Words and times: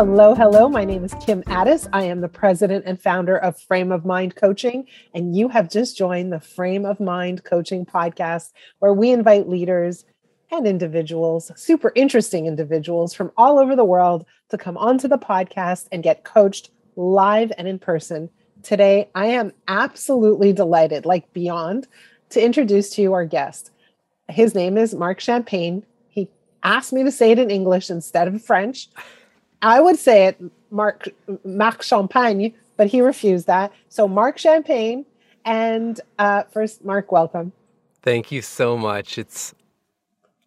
Hello, 0.00 0.34
hello. 0.34 0.66
My 0.66 0.86
name 0.86 1.04
is 1.04 1.12
Kim 1.26 1.44
Ades. 1.46 1.86
I 1.92 2.04
am 2.04 2.22
the 2.22 2.28
president 2.28 2.86
and 2.86 2.98
founder 2.98 3.36
of 3.36 3.60
Frame 3.60 3.92
of 3.92 4.06
Mind 4.06 4.34
Coaching, 4.34 4.86
and 5.12 5.36
you 5.36 5.48
have 5.48 5.68
just 5.68 5.94
joined 5.94 6.32
the 6.32 6.40
Frame 6.40 6.86
of 6.86 7.00
Mind 7.00 7.44
Coaching 7.44 7.84
podcast, 7.84 8.52
where 8.78 8.94
we 8.94 9.10
invite 9.10 9.46
leaders 9.46 10.06
and 10.50 10.66
individuals, 10.66 11.52
super 11.54 11.92
interesting 11.94 12.46
individuals 12.46 13.12
from 13.12 13.30
all 13.36 13.58
over 13.58 13.76
the 13.76 13.84
world, 13.84 14.24
to 14.48 14.56
come 14.56 14.78
onto 14.78 15.06
the 15.06 15.18
podcast 15.18 15.86
and 15.92 16.02
get 16.02 16.24
coached 16.24 16.70
live 16.96 17.52
and 17.58 17.68
in 17.68 17.78
person. 17.78 18.30
Today, 18.62 19.10
I 19.14 19.26
am 19.26 19.52
absolutely 19.68 20.54
delighted, 20.54 21.04
like 21.04 21.30
beyond, 21.34 21.86
to 22.30 22.42
introduce 22.42 22.88
to 22.94 23.02
you 23.02 23.12
our 23.12 23.26
guest. 23.26 23.70
His 24.30 24.54
name 24.54 24.78
is 24.78 24.94
Marc 24.94 25.20
Champagne. 25.20 25.84
He 26.08 26.30
asked 26.62 26.94
me 26.94 27.04
to 27.04 27.12
say 27.12 27.32
it 27.32 27.38
in 27.38 27.50
English 27.50 27.90
instead 27.90 28.28
of 28.28 28.42
French. 28.42 28.88
I 29.62 29.80
would 29.80 29.98
say 29.98 30.26
it 30.26 30.40
Mark 30.70 31.08
Marc 31.44 31.82
Champagne, 31.82 32.54
but 32.76 32.88
he 32.88 33.00
refused 33.00 33.46
that. 33.46 33.72
So 33.88 34.08
Marc 34.08 34.38
Champagne, 34.38 35.04
and 35.44 36.00
uh, 36.18 36.44
first, 36.44 36.84
Marc, 36.84 37.12
welcome. 37.12 37.52
Thank 38.02 38.32
you 38.32 38.42
so 38.42 38.76
much. 38.76 39.18
It's 39.18 39.54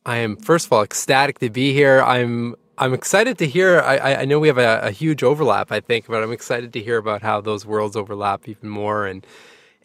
I 0.05 0.17
am 0.17 0.36
first 0.36 0.66
of 0.66 0.73
all 0.73 0.84
ecstatic 0.84 1.39
to 1.39 1.49
be 1.49 1.73
here. 1.73 2.02
I'm 2.02 2.55
I'm 2.77 2.94
excited 2.94 3.38
to 3.38 3.48
hear. 3.48 3.80
I, 3.81 4.16
I 4.16 4.26
know 4.26 4.39
we 4.39 4.48
have 4.48 4.58
a, 4.58 4.80
a 4.81 4.91
huge 4.91 5.22
overlap, 5.22 5.72
I 5.72 5.80
think, 5.80 6.08
but 6.08 6.23
I'm 6.23 6.31
excited 6.31 6.73
to 6.73 6.80
hear 6.81 6.98
about 6.98 7.22
how 7.22 7.39
those 7.39 7.66
worlds 7.66 7.95
overlap 7.95 8.50
even 8.50 8.70
more 8.70 9.05
and 9.05 9.25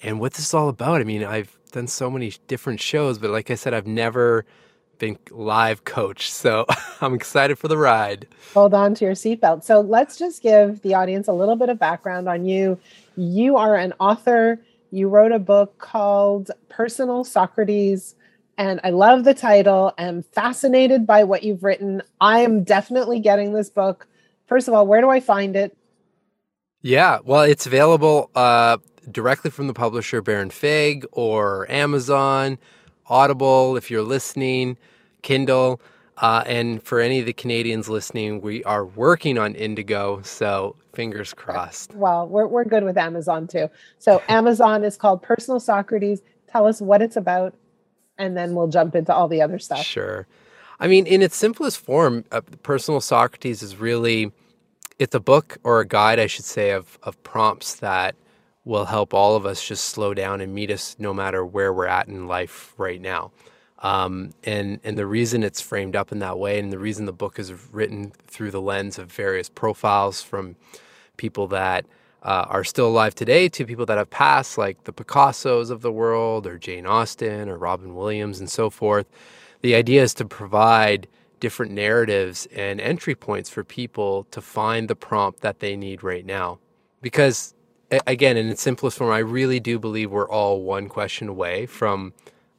and 0.02 0.20
what 0.20 0.34
this 0.34 0.46
is 0.46 0.54
all 0.54 0.68
about. 0.68 1.00
I 1.00 1.04
mean, 1.04 1.24
I've 1.24 1.58
done 1.72 1.86
so 1.86 2.10
many 2.10 2.32
different 2.46 2.80
shows, 2.80 3.18
but 3.18 3.30
like 3.30 3.50
I 3.50 3.56
said, 3.56 3.74
I've 3.74 3.86
never 3.86 4.46
been 4.98 5.18
live 5.30 5.84
coach. 5.84 6.30
So 6.30 6.66
I'm 7.00 7.14
excited 7.14 7.58
for 7.58 7.68
the 7.68 7.78
ride. 7.78 8.26
Hold 8.54 8.74
on 8.74 8.94
to 8.96 9.04
your 9.04 9.14
seatbelt. 9.14 9.64
So 9.64 9.80
let's 9.80 10.16
just 10.16 10.42
give 10.42 10.82
the 10.82 10.94
audience 10.94 11.28
a 11.28 11.32
little 11.32 11.56
bit 11.56 11.68
of 11.68 11.78
background 11.78 12.28
on 12.28 12.44
you. 12.44 12.78
You 13.16 13.56
are 13.56 13.76
an 13.76 13.94
author. 14.00 14.60
You 14.90 15.08
wrote 15.08 15.32
a 15.32 15.38
book 15.38 15.78
called 15.78 16.50
Personal 16.68 17.24
Socrates. 17.24 18.14
And 18.56 18.80
I 18.82 18.90
love 18.90 19.24
the 19.24 19.34
title. 19.34 19.94
I'm 19.98 20.22
fascinated 20.22 21.06
by 21.06 21.24
what 21.24 21.44
you've 21.44 21.62
written. 21.62 22.02
I 22.20 22.40
am 22.40 22.64
definitely 22.64 23.20
getting 23.20 23.52
this 23.52 23.70
book. 23.70 24.08
First 24.46 24.66
of 24.66 24.74
all, 24.74 24.86
where 24.86 25.00
do 25.00 25.10
I 25.10 25.20
find 25.20 25.54
it? 25.54 25.76
Yeah, 26.80 27.18
well, 27.24 27.42
it's 27.42 27.66
available 27.66 28.30
uh, 28.34 28.78
directly 29.10 29.50
from 29.50 29.66
the 29.66 29.74
publisher 29.74 30.22
Baron 30.22 30.50
Fig 30.50 31.06
or 31.12 31.70
Amazon. 31.70 32.58
Audible, 33.08 33.76
if 33.76 33.90
you're 33.90 34.02
listening, 34.02 34.76
Kindle. 35.22 35.80
Uh, 36.18 36.42
and 36.46 36.82
for 36.82 37.00
any 37.00 37.20
of 37.20 37.26
the 37.26 37.32
Canadians 37.32 37.88
listening, 37.88 38.40
we 38.40 38.64
are 38.64 38.84
working 38.84 39.38
on 39.38 39.54
Indigo. 39.54 40.20
So 40.22 40.74
fingers 40.92 41.32
crossed. 41.32 41.94
Well, 41.94 42.26
we're, 42.26 42.46
we're 42.46 42.64
good 42.64 42.82
with 42.82 42.98
Amazon 42.98 43.46
too. 43.46 43.68
So 43.98 44.22
Amazon 44.28 44.84
is 44.84 44.96
called 44.96 45.22
Personal 45.22 45.60
Socrates. 45.60 46.22
Tell 46.48 46.66
us 46.66 46.80
what 46.80 47.02
it's 47.02 47.16
about, 47.16 47.54
and 48.16 48.36
then 48.36 48.54
we'll 48.54 48.68
jump 48.68 48.96
into 48.96 49.14
all 49.14 49.28
the 49.28 49.42
other 49.42 49.58
stuff. 49.58 49.84
Sure. 49.84 50.26
I 50.80 50.88
mean, 50.88 51.06
in 51.06 51.22
its 51.22 51.36
simplest 51.36 51.78
form, 51.78 52.24
uh, 52.32 52.40
Personal 52.62 53.00
Socrates 53.00 53.62
is 53.62 53.76
really 53.76 54.32
it's 54.98 55.14
a 55.14 55.20
book 55.20 55.58
or 55.62 55.80
a 55.80 55.86
guide, 55.86 56.18
I 56.18 56.26
should 56.26 56.44
say, 56.44 56.70
of 56.70 56.98
of 57.02 57.22
prompts 57.22 57.76
that 57.76 58.16
will 58.64 58.84
help 58.84 59.14
all 59.14 59.36
of 59.36 59.46
us 59.46 59.66
just 59.66 59.86
slow 59.86 60.14
down 60.14 60.40
and 60.40 60.54
meet 60.54 60.70
us 60.70 60.96
no 60.98 61.14
matter 61.14 61.44
where 61.44 61.72
we're 61.72 61.86
at 61.86 62.08
in 62.08 62.26
life 62.26 62.74
right 62.76 63.00
now. 63.00 63.30
Um, 63.80 64.32
and 64.42 64.80
and 64.82 64.98
the 64.98 65.06
reason 65.06 65.44
it's 65.44 65.60
framed 65.60 65.94
up 65.94 66.10
in 66.10 66.18
that 66.18 66.38
way, 66.38 66.58
and 66.58 66.72
the 66.72 66.78
reason 66.78 67.06
the 67.06 67.12
book 67.12 67.38
is 67.38 67.52
written 67.72 68.12
through 68.26 68.50
the 68.50 68.60
lens 68.60 68.98
of 68.98 69.12
various 69.12 69.48
profiles 69.48 70.20
from 70.20 70.56
people 71.16 71.46
that 71.48 71.86
uh, 72.24 72.46
are 72.48 72.64
still 72.64 72.88
alive 72.88 73.14
today 73.14 73.48
to 73.48 73.64
people 73.64 73.86
that 73.86 73.96
have 73.96 74.10
passed, 74.10 74.58
like 74.58 74.82
the 74.84 74.92
Picassos 74.92 75.70
of 75.70 75.80
the 75.80 75.92
world, 75.92 76.46
or 76.46 76.58
Jane 76.58 76.86
Austen, 76.86 77.48
or 77.48 77.56
Robin 77.56 77.94
Williams, 77.94 78.40
and 78.40 78.50
so 78.50 78.68
forth. 78.68 79.06
The 79.60 79.76
idea 79.76 80.02
is 80.02 80.14
to 80.14 80.24
provide 80.24 81.06
different 81.38 81.70
narratives 81.70 82.46
and 82.54 82.80
entry 82.80 83.14
points 83.14 83.48
for 83.48 83.62
people 83.62 84.24
to 84.32 84.40
find 84.40 84.88
the 84.88 84.96
prompt 84.96 85.40
that 85.40 85.60
they 85.60 85.76
need 85.76 86.02
right 86.02 86.26
now, 86.26 86.58
because 87.00 87.54
again, 88.06 88.36
in 88.36 88.48
its 88.48 88.62
simplest 88.62 88.98
form, 88.98 89.10
I 89.10 89.18
really 89.18 89.60
do 89.60 89.78
believe 89.78 90.10
we're 90.10 90.28
all 90.28 90.62
one 90.62 90.88
question 90.88 91.28
away 91.28 91.66
from 91.66 92.12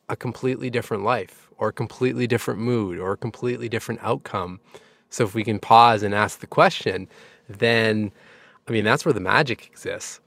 a 0.08 0.16
completely 0.16 0.70
different 0.70 1.04
life 1.04 1.50
or 1.58 1.70
a 1.70 1.74
completely 1.74 2.28
different 2.28 2.60
mood 2.60 3.00
or 3.00 3.14
a 3.14 3.18
completely 3.18 3.70
different 3.70 4.00
outcome. 4.04 4.60
So 5.10 5.24
if 5.24 5.34
we 5.34 5.44
can 5.44 5.60
pause 5.60 6.04
and 6.04 6.14
ask 6.14 6.40
the 6.40 6.48
question, 6.48 7.08
then 7.48 8.12
I 8.68 8.72
mean, 8.72 8.86
that's 8.86 9.04
where 9.04 9.14
the 9.14 9.20
magic 9.20 9.68
exists. 9.68 10.20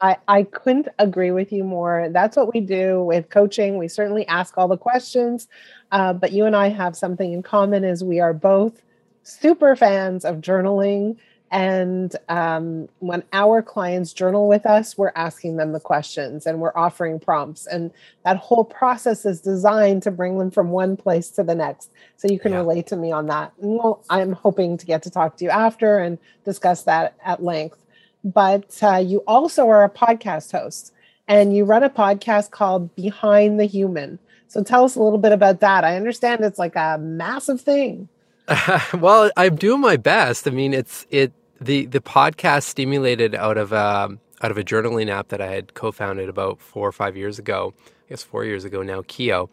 I, 0.00 0.16
I 0.28 0.42
couldn't 0.42 0.88
agree 0.98 1.30
with 1.30 1.52
you 1.52 1.64
more. 1.64 2.08
That's 2.10 2.36
what 2.36 2.52
we 2.52 2.60
do 2.60 3.02
with 3.02 3.30
coaching. 3.30 3.78
We 3.78 3.88
certainly 3.88 4.26
ask 4.28 4.58
all 4.58 4.68
the 4.68 4.76
questions, 4.76 5.48
uh, 5.90 6.12
but 6.12 6.32
you 6.32 6.44
and 6.44 6.54
I 6.54 6.68
have 6.68 6.96
something 6.96 7.32
in 7.32 7.42
common 7.42 7.84
is 7.84 8.04
we 8.04 8.20
are 8.20 8.34
both 8.34 8.82
super 9.22 9.74
fans 9.74 10.24
of 10.24 10.36
journaling 10.36 11.16
and 11.50 12.14
um, 12.28 12.88
when 12.98 13.22
our 13.32 13.62
clients 13.62 14.12
journal 14.12 14.48
with 14.48 14.66
us, 14.66 14.98
we're 14.98 15.12
asking 15.14 15.56
them 15.56 15.72
the 15.72 15.80
questions 15.80 16.44
and 16.44 16.60
we're 16.60 16.76
offering 16.76 17.20
prompts. 17.20 17.66
And 17.66 17.92
that 18.24 18.36
whole 18.36 18.64
process 18.64 19.24
is 19.24 19.40
designed 19.40 20.02
to 20.02 20.10
bring 20.10 20.38
them 20.38 20.50
from 20.50 20.70
one 20.70 20.96
place 20.96 21.30
to 21.30 21.44
the 21.44 21.54
next. 21.54 21.90
So 22.16 22.28
you 22.28 22.40
can 22.40 22.52
yeah. 22.52 22.58
relate 22.58 22.88
to 22.88 22.96
me 22.96 23.12
on 23.12 23.26
that. 23.26 23.52
And 23.60 23.78
well, 23.78 24.04
I'm 24.10 24.32
hoping 24.32 24.76
to 24.78 24.86
get 24.86 25.04
to 25.04 25.10
talk 25.10 25.36
to 25.36 25.44
you 25.44 25.50
after 25.50 25.98
and 25.98 26.18
discuss 26.44 26.82
that 26.82 27.14
at 27.24 27.42
length. 27.42 27.78
But 28.24 28.78
uh, 28.82 28.96
you 28.96 29.18
also 29.26 29.68
are 29.68 29.84
a 29.84 29.90
podcast 29.90 30.50
host 30.50 30.92
and 31.28 31.56
you 31.56 31.64
run 31.64 31.84
a 31.84 31.90
podcast 31.90 32.50
called 32.50 32.94
Behind 32.96 33.60
the 33.60 33.66
Human. 33.66 34.18
So 34.48 34.64
tell 34.64 34.84
us 34.84 34.96
a 34.96 35.02
little 35.02 35.18
bit 35.18 35.32
about 35.32 35.60
that. 35.60 35.84
I 35.84 35.96
understand 35.96 36.44
it's 36.44 36.58
like 36.58 36.74
a 36.74 36.98
massive 36.98 37.60
thing. 37.60 38.08
well, 38.94 39.30
I'm 39.36 39.56
doing 39.56 39.80
my 39.80 39.96
best. 39.96 40.46
I 40.46 40.50
mean, 40.50 40.72
it's 40.72 41.06
it 41.10 41.32
the 41.60 41.86
the 41.86 42.00
podcast 42.00 42.64
stimulated 42.64 43.34
out 43.34 43.56
of 43.56 43.72
um, 43.72 44.20
out 44.42 44.50
of 44.50 44.58
a 44.58 44.62
journaling 44.62 45.08
app 45.08 45.28
that 45.28 45.40
I 45.40 45.48
had 45.48 45.74
co-founded 45.74 46.28
about 46.28 46.60
four 46.60 46.86
or 46.86 46.92
five 46.92 47.16
years 47.16 47.38
ago. 47.38 47.74
I 47.86 48.10
guess 48.10 48.22
four 48.22 48.44
years 48.44 48.64
ago 48.64 48.82
now, 48.82 49.02
KYO, 49.02 49.48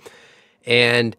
and 0.66 1.16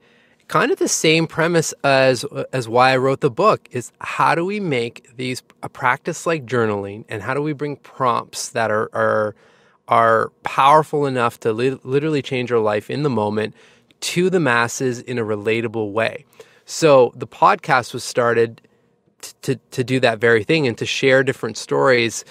kind 0.47 0.71
of 0.71 0.79
the 0.79 0.89
same 0.89 1.27
premise 1.27 1.75
as 1.83 2.25
as 2.53 2.69
why 2.69 2.93
I 2.93 2.97
wrote 2.97 3.21
the 3.21 3.31
book 3.31 3.69
is 3.73 3.91
how 4.01 4.37
do 4.37 4.45
we 4.45 4.61
make 4.61 5.09
these 5.17 5.43
a 5.63 5.69
practice 5.69 6.27
like 6.27 6.47
journaling, 6.47 7.05
and 7.09 7.23
how 7.23 7.35
do 7.35 7.43
we 7.43 7.53
bring 7.55 7.77
prompts 7.77 8.51
that 8.51 8.71
are 8.71 8.89
are 8.93 9.35
are 9.89 10.31
powerful 10.45 11.07
enough 11.07 11.41
to 11.41 11.53
li- 11.53 11.79
literally 11.83 12.23
change 12.23 12.53
our 12.53 12.61
life 12.61 12.89
in 12.89 13.03
the 13.03 13.11
moment 13.11 13.55
to 14.01 14.31
the 14.31 14.41
masses 14.41 15.01
in 15.01 15.19
a 15.19 15.25
relatable 15.25 15.91
way. 15.93 16.25
So 16.65 17.13
the 17.15 17.27
podcast 17.27 17.93
was 17.93 18.05
started 18.05 18.61
to, 19.43 19.57
to 19.57 19.85
do 19.85 20.01
that 20.01 20.19
very 20.19 20.45
thing 20.45 20.67
and 20.67 20.77
to 20.79 20.87
share 20.87 21.23
different 21.23 21.57
stories 21.57 22.25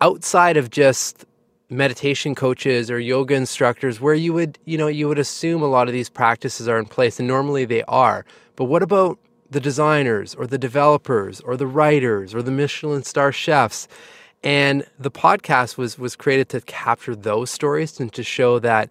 outside 0.00 0.56
of 0.56 0.70
just 0.70 1.24
meditation 1.70 2.34
coaches 2.34 2.90
or 2.90 2.98
yoga 2.98 3.34
instructors 3.34 4.00
where 4.00 4.14
you 4.14 4.32
would 4.32 4.58
you 4.64 4.78
know 4.78 4.86
you 4.86 5.06
would 5.06 5.18
assume 5.18 5.62
a 5.62 5.66
lot 5.66 5.86
of 5.86 5.92
these 5.92 6.08
practices 6.08 6.66
are 6.66 6.78
in 6.78 6.86
place 6.86 7.18
and 7.18 7.28
normally 7.28 7.64
they 7.64 7.82
are. 7.84 8.24
But 8.56 8.64
what 8.64 8.82
about 8.82 9.18
the 9.50 9.60
designers 9.60 10.34
or 10.34 10.46
the 10.46 10.58
developers 10.58 11.40
or 11.40 11.56
the 11.56 11.66
writers 11.66 12.34
or 12.34 12.42
the 12.42 12.50
Michelin 12.50 13.02
star 13.02 13.32
chefs? 13.32 13.86
And 14.42 14.86
the 14.98 15.10
podcast 15.10 15.76
was 15.76 15.98
was 15.98 16.16
created 16.16 16.48
to 16.50 16.60
capture 16.62 17.14
those 17.14 17.50
stories 17.50 18.00
and 18.00 18.12
to 18.14 18.22
show 18.22 18.58
that 18.60 18.90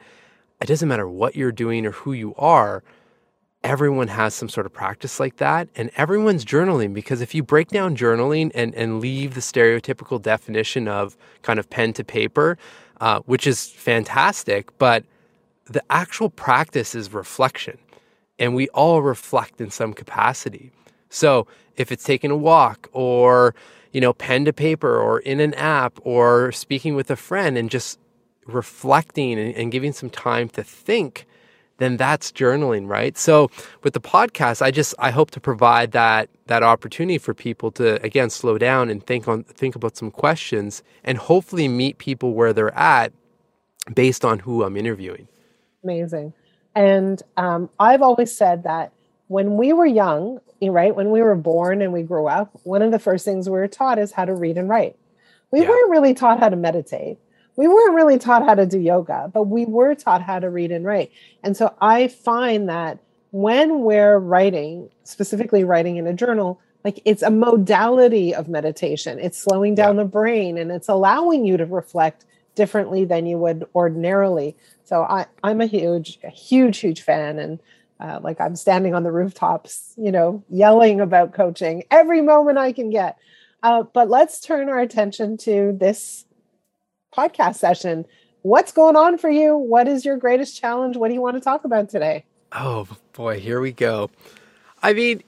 it 0.61 0.67
doesn't 0.67 0.87
matter 0.87 1.07
what 1.07 1.35
you're 1.35 1.51
doing 1.51 1.85
or 1.85 1.91
who 1.91 2.13
you 2.13 2.35
are 2.35 2.83
everyone 3.63 4.07
has 4.07 4.33
some 4.33 4.49
sort 4.49 4.65
of 4.65 4.73
practice 4.73 5.19
like 5.19 5.37
that 5.37 5.67
and 5.75 5.89
everyone's 5.97 6.45
journaling 6.45 6.93
because 6.93 7.21
if 7.21 7.35
you 7.35 7.43
break 7.43 7.67
down 7.69 7.95
journaling 7.95 8.51
and, 8.53 8.73
and 8.75 9.01
leave 9.01 9.33
the 9.33 9.41
stereotypical 9.41 10.21
definition 10.21 10.87
of 10.87 11.17
kind 11.41 11.59
of 11.59 11.69
pen 11.69 11.91
to 11.91 12.03
paper 12.03 12.57
uh, 13.01 13.19
which 13.21 13.47
is 13.47 13.69
fantastic 13.69 14.75
but 14.77 15.03
the 15.65 15.83
actual 15.89 16.29
practice 16.29 16.95
is 16.95 17.13
reflection 17.13 17.77
and 18.39 18.55
we 18.55 18.67
all 18.69 19.01
reflect 19.01 19.59
in 19.59 19.69
some 19.69 19.93
capacity. 19.93 20.71
So 21.09 21.47
if 21.75 21.91
it's 21.91 22.03
taking 22.03 22.31
a 22.31 22.37
walk 22.37 22.89
or 22.93 23.55
you 23.91 24.01
know 24.01 24.13
pen 24.13 24.45
to 24.45 24.53
paper 24.53 24.99
or 24.99 25.19
in 25.19 25.39
an 25.39 25.53
app 25.55 25.99
or 26.03 26.51
speaking 26.51 26.95
with 26.95 27.09
a 27.09 27.15
friend 27.15 27.57
and 27.57 27.69
just 27.69 27.99
reflecting 28.45 29.39
and, 29.39 29.55
and 29.55 29.71
giving 29.71 29.93
some 29.93 30.09
time 30.09 30.49
to 30.49 30.63
think 30.63 31.25
then 31.77 31.97
that's 31.97 32.31
journaling, 32.31 32.87
right? 32.87 33.17
So 33.17 33.49
with 33.83 33.93
the 33.93 34.01
podcast, 34.01 34.61
I 34.61 34.71
just 34.71 34.93
I 34.99 35.11
hope 35.11 35.31
to 35.31 35.39
provide 35.39 35.91
that 35.91 36.29
that 36.47 36.63
opportunity 36.63 37.17
for 37.17 37.33
people 37.33 37.71
to 37.71 38.01
again 38.03 38.29
slow 38.29 38.57
down 38.57 38.89
and 38.89 39.05
think 39.05 39.27
on 39.27 39.43
think 39.43 39.75
about 39.75 39.95
some 39.95 40.11
questions 40.11 40.83
and 41.03 41.17
hopefully 41.17 41.67
meet 41.67 41.97
people 41.97 42.33
where 42.33 42.53
they're 42.53 42.75
at 42.75 43.13
based 43.93 44.25
on 44.25 44.39
who 44.39 44.63
I'm 44.63 44.75
interviewing. 44.75 45.27
Amazing. 45.83 46.33
And 46.75 47.21
um, 47.37 47.69
I've 47.79 48.01
always 48.01 48.35
said 48.35 48.63
that 48.63 48.91
when 49.27 49.57
we 49.57 49.73
were 49.73 49.85
young, 49.85 50.39
right, 50.61 50.95
when 50.95 51.11
we 51.11 51.21
were 51.21 51.35
born 51.35 51.81
and 51.81 51.91
we 51.91 52.03
grew 52.03 52.27
up, 52.27 52.51
one 52.63 52.81
of 52.81 52.91
the 52.91 52.99
first 52.99 53.25
things 53.25 53.49
we 53.49 53.53
were 53.53 53.67
taught 53.67 53.99
is 53.99 54.11
how 54.11 54.25
to 54.25 54.33
read 54.33 54.57
and 54.57 54.69
write. 54.69 54.95
We 55.51 55.61
yeah. 55.61 55.69
weren't 55.69 55.89
really 55.89 56.13
taught 56.13 56.39
how 56.39 56.49
to 56.49 56.55
meditate. 56.55 57.17
We 57.57 57.67
weren't 57.67 57.95
really 57.95 58.17
taught 58.17 58.45
how 58.45 58.55
to 58.55 58.65
do 58.65 58.79
yoga, 58.79 59.29
but 59.33 59.43
we 59.43 59.65
were 59.65 59.95
taught 59.95 60.21
how 60.21 60.39
to 60.39 60.49
read 60.49 60.71
and 60.71 60.85
write. 60.85 61.11
And 61.43 61.57
so 61.57 61.75
I 61.81 62.07
find 62.07 62.69
that 62.69 62.99
when 63.31 63.81
we're 63.81 64.19
writing, 64.19 64.89
specifically 65.03 65.63
writing 65.63 65.97
in 65.97 66.07
a 66.07 66.13
journal, 66.13 66.61
like 66.83 67.01
it's 67.03 67.23
a 67.23 67.31
modality 67.31 68.33
of 68.33 68.47
meditation. 68.47 69.19
It's 69.19 69.37
slowing 69.37 69.75
down 69.75 69.97
yeah. 69.97 70.03
the 70.03 70.09
brain 70.09 70.57
and 70.57 70.71
it's 70.71 70.87
allowing 70.87 71.45
you 71.45 71.57
to 71.57 71.65
reflect 71.65 72.25
differently 72.55 73.05
than 73.05 73.25
you 73.25 73.37
would 73.37 73.67
ordinarily. 73.75 74.55
So 74.83 75.01
I, 75.03 75.25
I'm 75.43 75.59
a 75.59 75.65
huge, 75.65 76.19
a 76.23 76.29
huge, 76.29 76.77
huge 76.77 77.01
fan. 77.01 77.39
And 77.39 77.59
uh, 77.99 78.19
like 78.21 78.39
I'm 78.39 78.55
standing 78.55 78.93
on 78.93 79.03
the 79.03 79.11
rooftops, 79.11 79.93
you 79.97 80.11
know, 80.11 80.43
yelling 80.49 81.01
about 81.01 81.33
coaching 81.33 81.83
every 81.89 82.21
moment 82.21 82.57
I 82.57 82.71
can 82.71 82.89
get. 82.91 83.17
Uh, 83.63 83.83
but 83.83 84.09
let's 84.09 84.39
turn 84.39 84.69
our 84.69 84.79
attention 84.79 85.37
to 85.37 85.75
this 85.77 86.25
podcast 87.17 87.55
session. 87.55 88.05
What's 88.43 88.71
going 88.71 88.95
on 88.95 89.17
for 89.17 89.29
you? 89.29 89.57
What 89.57 89.87
is 89.87 90.05
your 90.05 90.17
greatest 90.17 90.59
challenge? 90.59 90.95
What 90.95 91.07
do 91.07 91.13
you 91.13 91.21
want 91.21 91.35
to 91.35 91.41
talk 91.41 91.65
about 91.65 91.89
today? 91.89 92.25
Oh 92.51 92.87
boy, 93.13 93.39
here 93.39 93.59
we 93.59 93.71
go. 93.71 94.09
I 94.83 94.93
mean, 94.93 95.23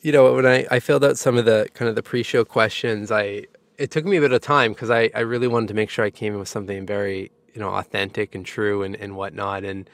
you 0.00 0.12
know, 0.12 0.34
when 0.34 0.46
I, 0.46 0.66
I 0.70 0.80
filled 0.80 1.04
out 1.04 1.18
some 1.18 1.36
of 1.36 1.44
the 1.44 1.68
kind 1.74 1.88
of 1.88 1.94
the 1.94 2.02
pre-show 2.02 2.44
questions, 2.44 3.12
I 3.12 3.46
it 3.76 3.90
took 3.90 4.04
me 4.04 4.16
a 4.16 4.20
bit 4.20 4.32
of 4.32 4.40
time 4.40 4.72
because 4.72 4.90
I, 4.90 5.10
I 5.14 5.20
really 5.20 5.46
wanted 5.46 5.68
to 5.68 5.74
make 5.74 5.90
sure 5.90 6.04
I 6.04 6.10
came 6.10 6.32
in 6.32 6.38
with 6.40 6.48
something 6.48 6.84
very, 6.84 7.30
you 7.54 7.60
know, 7.60 7.68
authentic 7.68 8.34
and 8.34 8.44
true 8.44 8.82
and, 8.82 8.96
and 8.96 9.14
whatnot. 9.14 9.64
And 9.64 9.88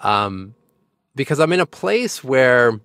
um 0.00 0.54
because 1.14 1.40
I'm 1.40 1.52
in 1.52 1.60
a 1.60 1.66
place 1.66 2.22
where, 2.22 2.80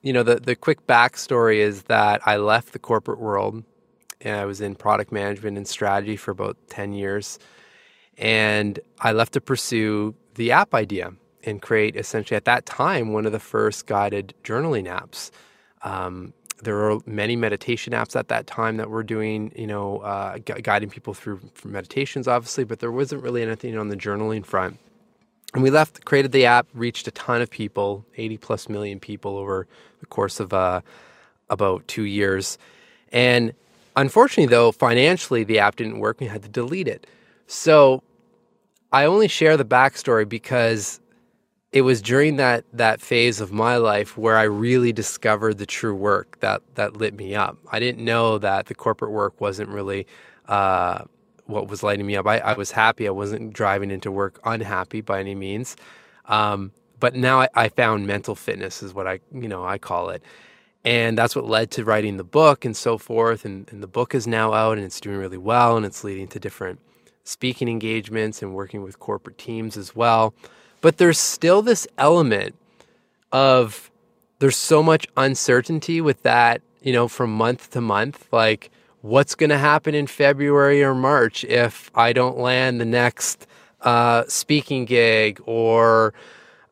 you 0.00 0.12
know, 0.12 0.22
the, 0.22 0.36
the 0.36 0.56
quick 0.56 0.86
backstory 0.86 1.58
is 1.58 1.84
that 1.84 2.26
I 2.26 2.36
left 2.36 2.72
the 2.72 2.78
corporate 2.78 3.20
world 3.20 3.62
and 4.22 4.36
I 4.36 4.44
was 4.44 4.60
in 4.60 4.74
product 4.74 5.12
management 5.12 5.56
and 5.56 5.66
strategy 5.66 6.16
for 6.16 6.30
about 6.30 6.56
10 6.68 6.92
years. 6.92 7.38
And 8.18 8.78
I 9.00 9.12
left 9.12 9.32
to 9.34 9.40
pursue 9.40 10.14
the 10.34 10.52
app 10.52 10.74
idea 10.74 11.12
and 11.44 11.60
create 11.60 11.96
essentially 11.96 12.36
at 12.36 12.44
that 12.44 12.66
time 12.66 13.12
one 13.12 13.26
of 13.26 13.32
the 13.32 13.40
first 13.40 13.86
guided 13.86 14.34
journaling 14.44 14.86
apps. 14.86 15.30
Um, 15.82 16.32
there 16.62 16.76
were 16.76 17.00
many 17.06 17.34
meditation 17.34 17.92
apps 17.92 18.14
at 18.14 18.28
that 18.28 18.46
time 18.46 18.76
that 18.76 18.88
were 18.88 19.02
doing, 19.02 19.52
you 19.56 19.66
know, 19.66 19.98
uh, 19.98 20.38
gu- 20.38 20.60
guiding 20.60 20.90
people 20.90 21.12
through 21.12 21.40
meditations, 21.64 22.28
obviously, 22.28 22.62
but 22.62 22.78
there 22.78 22.92
wasn't 22.92 23.22
really 23.22 23.42
anything 23.42 23.76
on 23.76 23.88
the 23.88 23.96
journaling 23.96 24.46
front. 24.46 24.78
And 25.54 25.62
we 25.62 25.70
left, 25.70 26.04
created 26.04 26.30
the 26.30 26.46
app, 26.46 26.68
reached 26.72 27.08
a 27.08 27.10
ton 27.10 27.42
of 27.42 27.50
people, 27.50 28.06
80 28.16 28.36
plus 28.38 28.68
million 28.68 29.00
people 29.00 29.36
over 29.36 29.66
the 30.00 30.06
course 30.06 30.38
of 30.38 30.52
uh, 30.52 30.82
about 31.50 31.86
two 31.88 32.04
years. 32.04 32.58
And 33.10 33.52
unfortunately, 33.96 34.50
though, 34.50 34.72
financially, 34.72 35.44
the 35.44 35.58
app 35.58 35.76
didn't 35.76 35.98
work. 35.98 36.20
We 36.20 36.26
had 36.26 36.42
to 36.42 36.48
delete 36.48 36.88
it. 36.88 37.06
So 37.46 38.02
I 38.92 39.04
only 39.04 39.28
share 39.28 39.56
the 39.56 39.64
backstory 39.64 40.28
because 40.28 41.00
it 41.72 41.82
was 41.82 42.02
during 42.02 42.36
that 42.36 42.64
that 42.72 43.00
phase 43.00 43.40
of 43.40 43.50
my 43.50 43.76
life 43.76 44.18
where 44.18 44.36
I 44.36 44.42
really 44.42 44.92
discovered 44.92 45.58
the 45.58 45.66
true 45.66 45.94
work 45.94 46.38
that 46.40 46.62
that 46.74 46.96
lit 46.96 47.14
me 47.14 47.34
up. 47.34 47.56
I 47.70 47.80
didn't 47.80 48.04
know 48.04 48.38
that 48.38 48.66
the 48.66 48.74
corporate 48.74 49.10
work 49.10 49.40
wasn't 49.40 49.70
really 49.70 50.06
uh, 50.48 51.04
what 51.46 51.68
was 51.68 51.82
lighting 51.82 52.06
me 52.06 52.16
up. 52.16 52.26
I, 52.26 52.38
I, 52.38 52.52
was 52.54 52.70
happy. 52.70 53.06
I 53.06 53.10
wasn't 53.10 53.52
driving 53.52 53.90
into 53.90 54.10
work 54.10 54.40
unhappy 54.44 55.00
by 55.00 55.20
any 55.20 55.34
means. 55.34 55.76
Um, 56.26 56.72
but 57.00 57.14
now 57.14 57.40
I, 57.40 57.48
I, 57.54 57.68
found 57.68 58.06
mental 58.06 58.34
fitness 58.34 58.82
is 58.82 58.94
what 58.94 59.06
I, 59.06 59.20
you 59.32 59.48
know, 59.48 59.64
I 59.64 59.78
call 59.78 60.10
it. 60.10 60.22
And 60.84 61.16
that's 61.16 61.36
what 61.36 61.46
led 61.46 61.70
to 61.72 61.84
writing 61.84 62.16
the 62.16 62.24
book 62.24 62.64
and 62.64 62.76
so 62.76 62.98
forth. 62.98 63.44
And, 63.44 63.68
and 63.70 63.82
the 63.82 63.86
book 63.86 64.14
is 64.14 64.26
now 64.26 64.52
out 64.52 64.78
and 64.78 64.84
it's 64.84 65.00
doing 65.00 65.16
really 65.16 65.38
well. 65.38 65.76
And 65.76 65.86
it's 65.86 66.02
leading 66.02 66.28
to 66.28 66.40
different 66.40 66.80
speaking 67.24 67.68
engagements 67.68 68.42
and 68.42 68.54
working 68.54 68.82
with 68.82 68.98
corporate 68.98 69.38
teams 69.38 69.76
as 69.76 69.94
well. 69.94 70.34
But 70.80 70.98
there's 70.98 71.18
still 71.18 71.62
this 71.62 71.86
element 71.98 72.56
of 73.30 73.90
there's 74.40 74.56
so 74.56 74.82
much 74.82 75.06
uncertainty 75.16 76.00
with 76.00 76.22
that, 76.24 76.62
you 76.80 76.92
know, 76.92 77.06
from 77.06 77.32
month 77.32 77.70
to 77.70 77.80
month. 77.80 78.26
Like, 78.32 78.72
what's 79.02 79.36
going 79.36 79.50
to 79.50 79.58
happen 79.58 79.94
in 79.94 80.06
February 80.08 80.82
or 80.82 80.94
March 80.94 81.44
if 81.44 81.90
I 81.94 82.12
don't 82.12 82.38
land 82.38 82.80
the 82.80 82.84
next 82.84 83.46
uh, 83.82 84.24
speaking 84.26 84.84
gig 84.84 85.40
or 85.44 86.14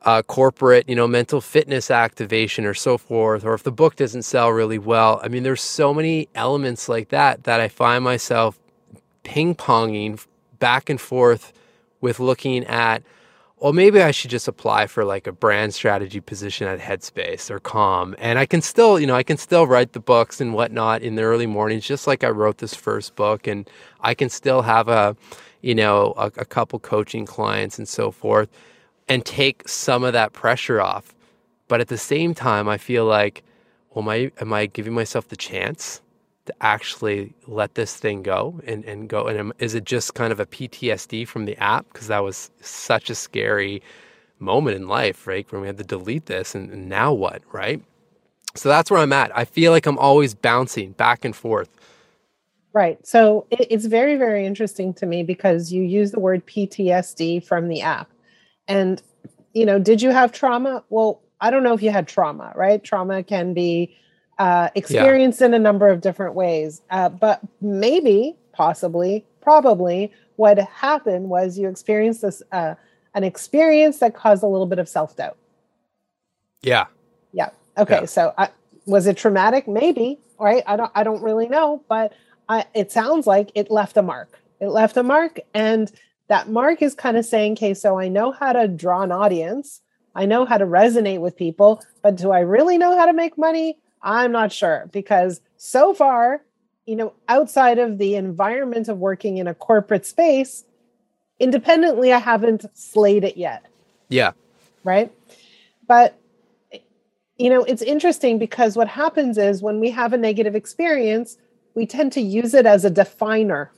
uh, 0.03 0.23
corporate, 0.23 0.89
you 0.89 0.95
know, 0.95 1.07
mental 1.07 1.41
fitness 1.41 1.91
activation 1.91 2.65
or 2.65 2.75
so 2.75 2.97
forth, 2.97 3.45
or 3.45 3.55
if 3.55 3.63
the 3.63 3.73
book 3.73 3.97
doesn't 3.97 4.23
sell 4.23 4.51
really 4.51 4.79
well. 4.79 5.21
I 5.23 5.29
mean, 5.29 5.43
there's 5.43 5.63
so 5.63 5.93
many 5.93 6.29
elements 6.35 6.89
like 6.89 7.11
that 7.11 7.45
that 7.45 7.61
I 7.61 7.69
find 7.69 8.03
myself 8.03 8.59
ping 9.23 9.55
ponging 9.55 10.25
back 10.59 10.89
and 10.89 11.01
forth 11.01 11.53
with 12.01 12.19
looking 12.19 12.65
at 12.65 13.03
well, 13.59 13.75
maybe 13.75 14.01
I 14.01 14.11
should 14.11 14.31
just 14.31 14.49
apply 14.49 14.87
for 14.87 15.05
like 15.05 15.27
a 15.27 15.33
brand 15.33 15.75
strategy 15.75 16.19
position 16.19 16.67
at 16.67 16.79
Headspace 16.79 17.51
or 17.51 17.61
Calm. 17.61 18.17
And 18.19 18.39
I 18.39 18.47
can 18.47 18.63
still, 18.63 18.99
you 18.99 19.07
know, 19.07 19.15
I 19.15 19.23
can 19.23 19.37
still 19.37 19.67
write 19.67 19.93
the 19.93 20.01
books 20.01 20.41
and 20.41 20.55
whatnot 20.55 21.03
in 21.03 21.17
the 21.17 21.25
early 21.25 21.47
mornings, 21.47 21.85
just 21.85 22.07
like 22.07 22.25
I 22.25 22.31
wrote 22.31 22.57
this 22.57 22.75
first 22.75 23.17
book. 23.17 23.47
And 23.47 23.69
I 24.01 24.15
can 24.15 24.31
still 24.31 24.63
have 24.63 24.89
a, 24.89 25.15
you 25.61 25.75
know, 25.75 26.15
a, 26.17 26.33
a 26.39 26.47
couple 26.47 26.79
coaching 26.79 27.27
clients 27.27 27.79
and 27.79 27.87
so 27.87 28.11
forth 28.11 28.49
and 29.11 29.25
take 29.25 29.69
some 29.69 30.05
of 30.05 30.13
that 30.13 30.33
pressure 30.33 30.81
off. 30.81 31.15
But 31.69 31.81
at 31.81 31.89
the 31.89 31.99
same 31.99 32.35
time, 32.35 32.69
I 32.69 32.79
feel 32.79 33.05
like, 33.05 33.43
well, 33.91 34.03
am 34.05 34.09
I, 34.09 34.33
am 34.41 34.53
I 34.53 34.67
giving 34.67 34.95
myself 34.95 35.29
the 35.29 35.37
chance? 35.37 36.01
to 36.47 36.55
actually 36.61 37.33
let 37.47 37.75
this 37.75 37.97
thing 37.97 38.23
go 38.23 38.61
and, 38.67 38.85
and 38.85 39.09
go? 39.09 39.27
And 39.27 39.53
is 39.59 39.75
it 39.75 39.85
just 39.85 40.15
kind 40.15 40.33
of 40.33 40.41
a 40.41 40.47
PTSD 40.47 41.27
from 41.29 41.45
the 41.45 41.57
app? 41.59 41.87
Because 41.93 42.09
that 42.09 42.25
was 42.25 42.51
such 42.61 43.09
a 43.11 43.15
scary 43.15 43.83
moment 44.39 44.77
in 44.77 44.89
life, 44.89 45.27
right? 45.27 45.51
When 45.53 45.61
we 45.61 45.67
had 45.67 45.79
to 45.79 45.85
delete 45.85 46.27
this 46.27 46.55
and, 46.55 46.71
and 46.71 46.89
now 46.89 47.13
what, 47.13 47.43
right? 47.53 47.83
So 48.55 48.69
that's 48.69 48.91
where 48.91 49.01
I'm 49.01 49.13
at. 49.13 49.37
I 49.37 49.45
feel 49.45 49.71
like 49.71 49.87
I'm 49.87 49.99
always 49.99 50.35
bouncing 50.35 50.93
back 50.93 51.25
and 51.25 51.37
forth. 51.37 51.71
Right. 52.73 53.05
So 53.07 53.47
it's 53.51 53.87
very, 53.87 54.17
very 54.17 54.47
interesting 54.47 54.95
to 54.95 55.07
me 55.07 55.23
because 55.23 55.73
you 55.73 55.83
use 55.83 56.11
the 56.11 56.21
word 56.21 56.47
PTSD 56.47 57.45
from 57.45 57.69
the 57.69 57.81
app. 57.83 58.09
And, 58.71 59.03
you 59.53 59.67
know, 59.67 59.79
did 59.79 60.01
you 60.01 60.11
have 60.11 60.33
trauma? 60.33 60.85
Well, 60.89 61.21
I 61.41 61.51
don't 61.51 61.63
know 61.63 61.75
if 61.75 61.83
you 61.83 61.91
had 61.91 62.07
trauma, 62.07 62.53
right? 62.55 62.83
Trauma 62.83 63.23
can 63.23 63.53
be 63.53 63.97
uh, 64.39 64.69
experienced 64.75 65.41
yeah. 65.41 65.49
in 65.49 65.55
a 65.55 65.59
number 65.59 65.89
of 65.89 66.01
different 66.01 66.35
ways. 66.35 66.81
Uh, 66.91 67.09
but 67.09 67.41
maybe, 67.61 68.37
possibly, 68.53 69.25
probably, 69.41 70.13
what 70.37 70.59
happened 70.59 71.29
was 71.29 71.59
you 71.59 71.69
experienced 71.69 72.23
this 72.23 72.43
uh, 72.53 72.75
an 73.15 73.25
experience 73.25 73.99
that 73.99 74.15
caused 74.15 74.43
a 74.43 74.47
little 74.47 74.67
bit 74.67 74.79
of 74.79 74.89
self 74.89 75.17
doubt. 75.17 75.37
Yeah. 76.63 76.87
Yeah. 77.33 77.51
Okay. 77.77 78.01
Yeah. 78.01 78.05
So, 78.07 78.33
uh, 78.39 78.47
was 78.87 79.07
it 79.07 79.17
traumatic? 79.17 79.67
Maybe. 79.67 80.19
Right. 80.39 80.63
I 80.67 80.77
don't. 80.77 80.93
I 80.95 81.03
don't 81.03 81.23
really 81.23 81.49
know, 81.49 81.83
but 81.89 82.15
I, 82.49 82.65
it 82.75 82.91
sounds 82.93 83.27
like 83.27 83.51
it 83.55 83.71
left 83.71 83.97
a 83.97 84.03
mark. 84.03 84.39
It 84.61 84.69
left 84.69 84.97
a 84.97 85.03
mark, 85.03 85.39
and 85.53 85.91
that 86.31 86.49
mark 86.49 86.81
is 86.81 86.95
kind 86.95 87.19
of 87.19 87.27
saying, 87.27 87.53
"Okay, 87.53 87.75
so 87.75 87.99
I 87.99 88.09
know 88.09 88.33
how 88.33 88.55
to 88.55 88.67
draw 88.67 89.03
an 89.03 89.13
audience." 89.13 89.83
I 90.15 90.27
know 90.27 90.45
how 90.45 90.59
to 90.59 90.67
resonate 90.67 91.21
with 91.21 91.37
people, 91.37 91.83
but 92.03 92.17
do 92.17 92.31
I 92.31 92.41
really 92.41 92.79
know 92.79 92.97
how 92.97 93.07
to 93.07 93.13
make 93.13 93.39
money? 93.39 93.79
I'm 94.03 94.33
not 94.33 94.53
sure 94.53 94.89
because 94.93 95.41
so 95.57 95.95
far, 95.95 96.43
you 96.87 96.97
know, 96.97 97.13
outside 97.29 97.79
of 97.79 97.99
the 97.99 98.17
environment 98.17 98.89
of 98.89 98.99
working 98.99 99.39
in 99.39 99.47
a 99.47 99.55
corporate 99.55 100.07
space, 100.07 100.65
independently, 101.39 102.13
I 102.13 102.19
haven't 102.19 102.67
slayed 102.77 103.25
it 103.25 103.37
yet. 103.37 103.65
Yeah. 104.09 104.33
Right. 104.83 105.13
But, 105.87 106.17
you 107.37 107.51
know, 107.51 107.63
it's 107.65 107.83
interesting 107.83 108.39
because 108.39 108.77
what 108.77 108.89
happens 108.89 109.39
is 109.39 109.63
when 109.63 109.81
we 109.81 109.91
have 109.91 110.13
a 110.13 110.19
negative 110.19 110.57
experience, 110.57 111.39
we 111.75 111.87
tend 111.87 112.13
to 112.13 112.21
use 112.21 112.55
it 112.55 112.67
as 112.67 112.85
a 112.85 112.91
definer. 112.91 113.71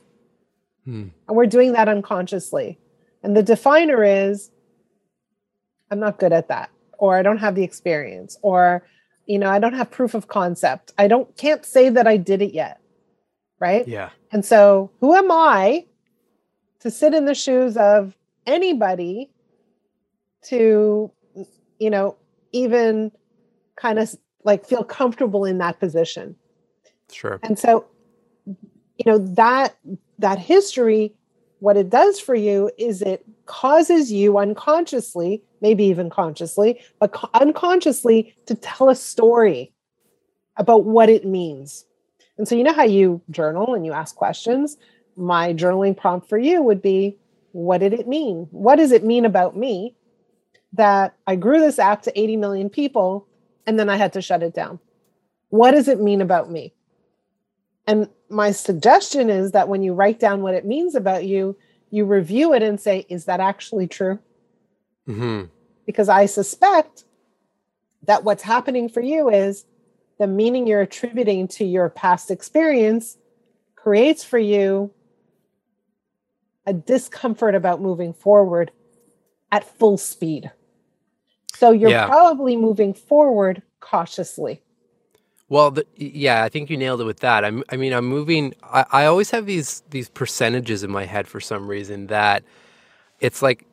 Hmm. 0.85 1.07
And 1.27 1.37
we're 1.37 1.45
doing 1.45 1.73
that 1.73 1.87
unconsciously. 1.87 2.79
And 3.23 3.35
the 3.35 3.43
definer 3.43 4.03
is, 4.03 4.51
I'm 5.89 5.99
not 5.99 6.19
good 6.19 6.33
at 6.33 6.49
that, 6.49 6.69
or 6.97 7.17
I 7.17 7.21
don't 7.21 7.37
have 7.37 7.55
the 7.55 7.63
experience, 7.63 8.37
or 8.41 8.85
you 9.25 9.39
know 9.39 9.49
i 9.49 9.57
don't 9.57 9.73
have 9.73 9.89
proof 9.89 10.13
of 10.13 10.27
concept. 10.27 10.91
I 10.97 11.07
don't 11.07 11.37
can't 11.37 11.65
say 11.65 11.87
that 11.89 12.07
i 12.07 12.17
did 12.17 12.41
it 12.41 12.53
yet 12.53 12.81
right? 13.63 13.87
Yeah. 13.87 14.09
And 14.33 14.43
so 14.43 14.91
who 14.99 15.15
am 15.15 15.31
i 15.31 15.85
to 16.81 16.91
sit 16.91 17.13
in 17.13 17.23
the 17.23 17.33
shoes 17.33 17.77
of 17.77 18.13
anybody 18.45 19.31
to 20.49 21.09
you 21.79 21.89
know 21.89 22.17
even 22.51 23.09
kind 23.77 23.99
of 23.99 24.13
like 24.43 24.65
feel 24.65 24.83
comfortable 24.83 25.45
in 25.45 25.59
that 25.59 25.79
position? 25.79 26.35
Sure. 27.09 27.39
And 27.41 27.57
so 27.57 27.85
you 28.45 29.05
know 29.05 29.17
that 29.17 29.77
that 30.23 30.39
history 30.39 31.13
what 31.63 31.77
it 31.77 31.89
does 31.89 32.19
for 32.19 32.35
you 32.35 32.69
is 32.77 33.01
it 33.01 33.25
causes 33.45 34.11
you 34.11 34.37
unconsciously, 34.37 35.41
maybe 35.61 35.85
even 35.85 36.09
consciously, 36.09 36.81
but 36.99 37.15
unconsciously 37.33 38.35
to 38.47 38.55
tell 38.55 38.89
a 38.89 38.95
story 38.95 39.71
about 40.57 40.83
what 40.83 41.07
it 41.07 41.25
means. 41.25 41.85
And 42.37 42.45
so, 42.45 42.55
you 42.55 42.63
know 42.63 42.73
how 42.73 42.83
you 42.83 43.21
journal 43.29 43.75
and 43.75 43.85
you 43.85 43.93
ask 43.93 44.13
questions? 44.13 44.75
My 45.15 45.53
journaling 45.53 45.95
prompt 45.95 46.27
for 46.27 46.37
you 46.37 46.61
would 46.61 46.81
be 46.81 47.17
What 47.53 47.77
did 47.77 47.93
it 47.93 48.09
mean? 48.09 48.47
What 48.51 48.75
does 48.75 48.91
it 48.91 49.05
mean 49.05 49.23
about 49.23 49.55
me 49.55 49.95
that 50.73 51.15
I 51.27 51.37
grew 51.37 51.61
this 51.61 51.79
app 51.79 52.01
to 52.01 52.19
80 52.19 52.35
million 52.35 52.69
people 52.69 53.25
and 53.65 53.79
then 53.79 53.89
I 53.89 53.95
had 53.95 54.11
to 54.13 54.21
shut 54.21 54.43
it 54.43 54.53
down? 54.53 54.79
What 55.47 55.71
does 55.71 55.87
it 55.87 56.01
mean 56.01 56.19
about 56.19 56.51
me? 56.51 56.73
And 57.85 58.09
my 58.29 58.51
suggestion 58.51 59.29
is 59.29 59.51
that 59.51 59.67
when 59.67 59.83
you 59.83 59.93
write 59.93 60.19
down 60.19 60.41
what 60.41 60.53
it 60.53 60.65
means 60.65 60.95
about 60.95 61.25
you, 61.25 61.57
you 61.91 62.05
review 62.05 62.53
it 62.53 62.63
and 62.63 62.79
say, 62.79 63.05
is 63.09 63.25
that 63.25 63.39
actually 63.39 63.87
true? 63.87 64.19
Mm-hmm. 65.07 65.45
Because 65.85 66.09
I 66.09 66.25
suspect 66.25 67.03
that 68.03 68.23
what's 68.23 68.43
happening 68.43 68.89
for 68.89 69.01
you 69.01 69.29
is 69.29 69.65
the 70.17 70.27
meaning 70.27 70.65
you're 70.65 70.81
attributing 70.81 71.47
to 71.49 71.65
your 71.65 71.89
past 71.89 72.31
experience 72.31 73.17
creates 73.75 74.23
for 74.23 74.39
you 74.39 74.91
a 76.65 76.73
discomfort 76.73 77.53
about 77.53 77.81
moving 77.81 78.13
forward 78.13 78.71
at 79.51 79.77
full 79.77 79.97
speed. 79.97 80.51
So 81.53 81.71
you're 81.71 81.91
yeah. 81.91 82.07
probably 82.07 82.55
moving 82.55 82.93
forward 82.95 83.61
cautiously. 83.79 84.62
Well, 85.49 85.71
the, 85.71 85.85
yeah, 85.95 86.43
I 86.43 86.49
think 86.49 86.69
you 86.69 86.77
nailed 86.77 87.01
it 87.01 87.05
with 87.05 87.19
that. 87.19 87.45
I'm, 87.45 87.63
I 87.69 87.75
mean, 87.75 87.93
I'm 87.93 88.05
moving. 88.05 88.53
I, 88.63 88.85
I 88.91 89.05
always 89.05 89.29
have 89.31 89.45
these 89.45 89.83
these 89.89 90.09
percentages 90.09 90.83
in 90.83 90.91
my 90.91 91.05
head 91.05 91.27
for 91.27 91.39
some 91.39 91.67
reason 91.67 92.07
that 92.07 92.43
it's 93.19 93.41
like 93.41 93.65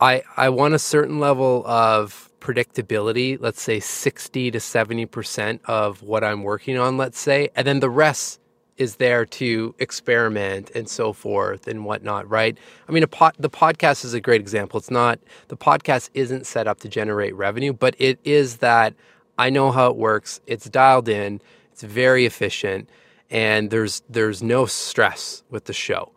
I 0.00 0.22
I 0.36 0.48
want 0.48 0.74
a 0.74 0.78
certain 0.78 1.20
level 1.20 1.64
of 1.66 2.30
predictability. 2.40 3.38
Let's 3.40 3.62
say 3.62 3.78
sixty 3.80 4.50
to 4.50 4.60
seventy 4.60 5.06
percent 5.06 5.60
of 5.66 6.02
what 6.02 6.24
I'm 6.24 6.42
working 6.42 6.78
on. 6.78 6.96
Let's 6.96 7.18
say, 7.18 7.50
and 7.54 7.66
then 7.66 7.80
the 7.80 7.90
rest 7.90 8.40
is 8.76 8.96
there 8.96 9.24
to 9.24 9.74
experiment 9.78 10.70
and 10.74 10.88
so 10.88 11.12
forth 11.12 11.68
and 11.68 11.84
whatnot, 11.84 12.28
right? 12.28 12.58
I 12.88 12.92
mean, 12.92 13.02
the 13.02 13.06
podcast 13.48 14.04
is 14.04 14.14
a 14.14 14.20
great 14.20 14.40
example. 14.40 14.78
It's 14.78 14.90
not 14.90 15.20
the 15.48 15.56
podcast 15.56 16.10
isn't 16.14 16.46
set 16.46 16.66
up 16.66 16.80
to 16.80 16.88
generate 16.88 17.36
revenue, 17.36 17.72
but 17.72 17.94
it 17.98 18.18
is 18.24 18.56
that 18.56 18.94
I 19.38 19.50
know 19.50 19.70
how 19.70 19.90
it 19.90 19.96
works. 19.96 20.40
It's 20.46 20.68
dialed 20.68 21.08
in. 21.08 21.40
It's 21.72 21.82
very 21.82 22.24
efficient, 22.24 22.88
and 23.30 23.70
there's 23.70 24.02
there's 24.08 24.42
no 24.42 24.66
stress 24.66 25.42
with 25.50 25.64
the 25.64 25.72
show, 25.72 26.12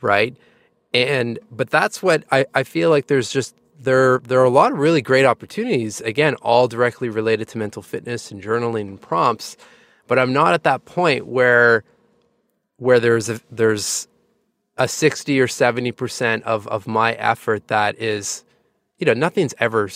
right? 0.00 0.36
And 0.92 1.38
but 1.50 1.70
that's 1.70 2.02
what 2.02 2.24
I, 2.32 2.46
I 2.54 2.62
feel 2.64 2.90
like. 2.90 3.06
There's 3.06 3.30
just 3.30 3.54
there 3.78 4.18
there 4.20 4.40
are 4.40 4.44
a 4.44 4.50
lot 4.50 4.72
of 4.72 4.78
really 4.78 5.02
great 5.02 5.24
opportunities. 5.24 6.00
Again, 6.00 6.34
all 6.36 6.66
directly 6.68 7.08
related 7.08 7.48
to 7.48 7.58
mental 7.58 7.82
fitness 7.82 8.30
and 8.30 8.42
journaling 8.42 8.88
and 8.88 9.00
prompts. 9.00 9.56
But 10.08 10.18
I'm 10.18 10.32
not 10.32 10.54
at 10.54 10.64
that 10.64 10.84
point 10.84 11.26
where 11.26 11.84
where 12.78 13.00
there's 13.00 13.28
a 13.28 13.40
there's 13.50 14.08
a 14.76 14.88
60 14.88 15.40
or 15.40 15.48
70 15.48 15.92
percent 15.92 16.44
of 16.44 16.66
of 16.68 16.86
my 16.86 17.12
effort 17.14 17.68
that 17.68 17.98
is 17.98 18.44
you 18.98 19.06
know 19.06 19.14
nothing's 19.14 19.54
ever 19.58 19.88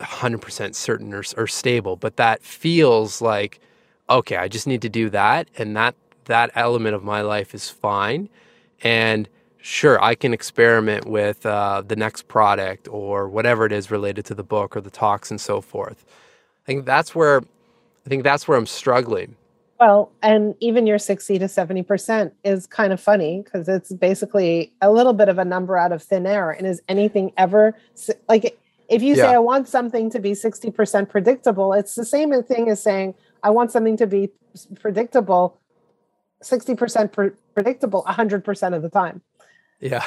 100% 0.00 0.74
certain 0.74 1.12
or, 1.12 1.22
or 1.36 1.46
stable, 1.46 1.96
but 1.96 2.16
that 2.16 2.42
feels 2.42 3.20
like, 3.20 3.60
okay, 4.08 4.36
I 4.36 4.48
just 4.48 4.66
need 4.66 4.82
to 4.82 4.88
do 4.88 5.10
that. 5.10 5.48
And 5.58 5.76
that, 5.76 5.94
that 6.26 6.50
element 6.54 6.94
of 6.94 7.02
my 7.02 7.22
life 7.22 7.54
is 7.54 7.68
fine. 7.70 8.28
And 8.82 9.28
sure, 9.58 10.02
I 10.02 10.14
can 10.14 10.32
experiment 10.32 11.06
with 11.06 11.44
uh, 11.46 11.82
the 11.86 11.96
next 11.96 12.28
product 12.28 12.88
or 12.88 13.28
whatever 13.28 13.66
it 13.66 13.72
is 13.72 13.90
related 13.90 14.24
to 14.26 14.34
the 14.34 14.44
book 14.44 14.76
or 14.76 14.80
the 14.80 14.90
talks 14.90 15.30
and 15.30 15.40
so 15.40 15.60
forth. 15.60 16.04
I 16.06 16.66
think 16.66 16.86
that's 16.86 17.14
where, 17.14 17.40
I 17.40 18.08
think 18.08 18.22
that's 18.22 18.46
where 18.46 18.58
I'm 18.58 18.66
struggling. 18.66 19.36
Well, 19.80 20.12
and 20.22 20.54
even 20.60 20.86
your 20.86 20.98
60 20.98 21.38
to 21.38 21.46
70% 21.46 22.32
is 22.44 22.66
kind 22.66 22.92
of 22.92 23.00
funny 23.00 23.42
because 23.42 23.68
it's 23.68 23.92
basically 23.92 24.72
a 24.80 24.90
little 24.90 25.12
bit 25.12 25.28
of 25.28 25.38
a 25.38 25.44
number 25.44 25.76
out 25.76 25.92
of 25.92 26.02
thin 26.02 26.26
air. 26.26 26.50
And 26.52 26.66
is 26.66 26.80
anything 26.88 27.32
ever 27.36 27.76
like 28.28 28.58
if 28.88 29.02
you 29.02 29.14
yeah. 29.14 29.22
say, 29.22 29.34
I 29.34 29.38
want 29.38 29.68
something 29.68 30.10
to 30.10 30.18
be 30.18 30.32
60% 30.32 31.08
predictable, 31.08 31.72
it's 31.72 31.94
the 31.94 32.04
same 32.04 32.42
thing 32.42 32.68
as 32.68 32.82
saying, 32.82 33.14
I 33.42 33.50
want 33.50 33.72
something 33.72 33.96
to 33.98 34.06
be 34.06 34.30
predictable, 34.80 35.58
60% 36.42 37.12
pre- 37.12 37.30
predictable 37.54 38.04
100% 38.04 38.74
of 38.74 38.82
the 38.82 38.90
time. 38.90 39.22
Yeah. 39.80 40.04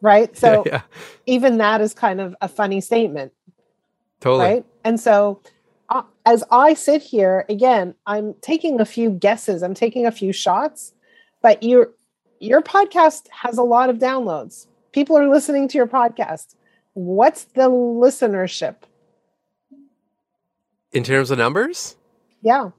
Right. 0.00 0.36
So 0.36 0.64
yeah, 0.66 0.72
yeah. 0.72 0.82
even 1.26 1.58
that 1.58 1.80
is 1.80 1.94
kind 1.94 2.20
of 2.20 2.36
a 2.40 2.48
funny 2.48 2.80
statement. 2.80 3.32
Totally. 4.20 4.44
Right. 4.44 4.66
And 4.84 5.00
so 5.00 5.40
uh, 5.88 6.02
as 6.26 6.44
I 6.50 6.74
sit 6.74 7.02
here, 7.02 7.44
again, 7.48 7.94
I'm 8.06 8.34
taking 8.40 8.80
a 8.80 8.84
few 8.84 9.10
guesses, 9.10 9.62
I'm 9.62 9.74
taking 9.74 10.06
a 10.06 10.12
few 10.12 10.32
shots, 10.32 10.92
but 11.42 11.62
your 11.62 11.92
your 12.40 12.60
podcast 12.60 13.28
has 13.30 13.56
a 13.56 13.62
lot 13.62 13.88
of 13.88 13.98
downloads. 13.98 14.66
People 14.92 15.16
are 15.16 15.28
listening 15.28 15.68
to 15.68 15.78
your 15.78 15.86
podcast 15.86 16.54
what's 16.94 17.44
the 17.44 17.68
listenership? 17.68 18.76
In 20.92 21.04
terms 21.04 21.30
of 21.30 21.38
numbers? 21.38 21.96
Yeah. 22.40 22.70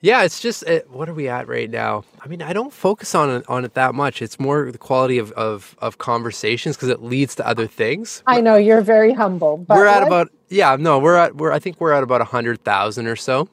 Yeah, 0.00 0.24
it's 0.24 0.40
just 0.40 0.64
it, 0.64 0.90
what 0.90 1.08
are 1.08 1.14
we 1.14 1.28
at 1.28 1.46
right 1.46 1.70
now? 1.70 2.02
I 2.20 2.26
mean, 2.26 2.42
I 2.42 2.52
don't 2.52 2.72
focus 2.72 3.14
on 3.14 3.30
it, 3.30 3.44
on 3.48 3.64
it 3.64 3.74
that 3.74 3.94
much. 3.94 4.20
It's 4.20 4.40
more 4.40 4.72
the 4.72 4.78
quality 4.78 5.18
of 5.18 5.30
of, 5.32 5.76
of 5.78 5.98
conversations 5.98 6.76
because 6.76 6.88
it 6.88 7.02
leads 7.02 7.36
to 7.36 7.46
other 7.46 7.68
things. 7.68 8.20
I 8.26 8.40
know 8.40 8.56
you're 8.56 8.80
very 8.80 9.12
humble, 9.12 9.58
but 9.58 9.76
we're 9.76 9.86
at 9.86 10.00
what? 10.00 10.06
about 10.08 10.28
yeah, 10.48 10.76
no, 10.76 10.98
we're 10.98 11.16
at 11.16 11.36
we're 11.36 11.52
I 11.52 11.60
think 11.60 11.80
we're 11.80 11.92
at 11.92 12.02
about 12.02 12.20
a 12.20 12.24
hundred 12.24 12.64
thousand 12.64 13.06
or 13.06 13.14
so. 13.14 13.48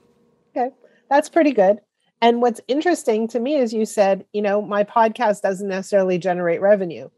Okay, 0.58 0.74
that's 1.08 1.30
pretty 1.30 1.52
good. 1.52 1.82
And 2.20 2.42
what's 2.42 2.60
interesting 2.68 3.28
to 3.30 3.40
me 3.40 3.56
is 3.58 3.72
you 3.72 3.86
said, 3.86 4.26
you 4.34 4.42
know, 4.42 4.60
my 4.60 4.84
podcast 4.84 5.42
doesn't 5.42 5.68
necessarily 5.68 6.18
generate 6.18 6.62
revenue, 6.62 7.10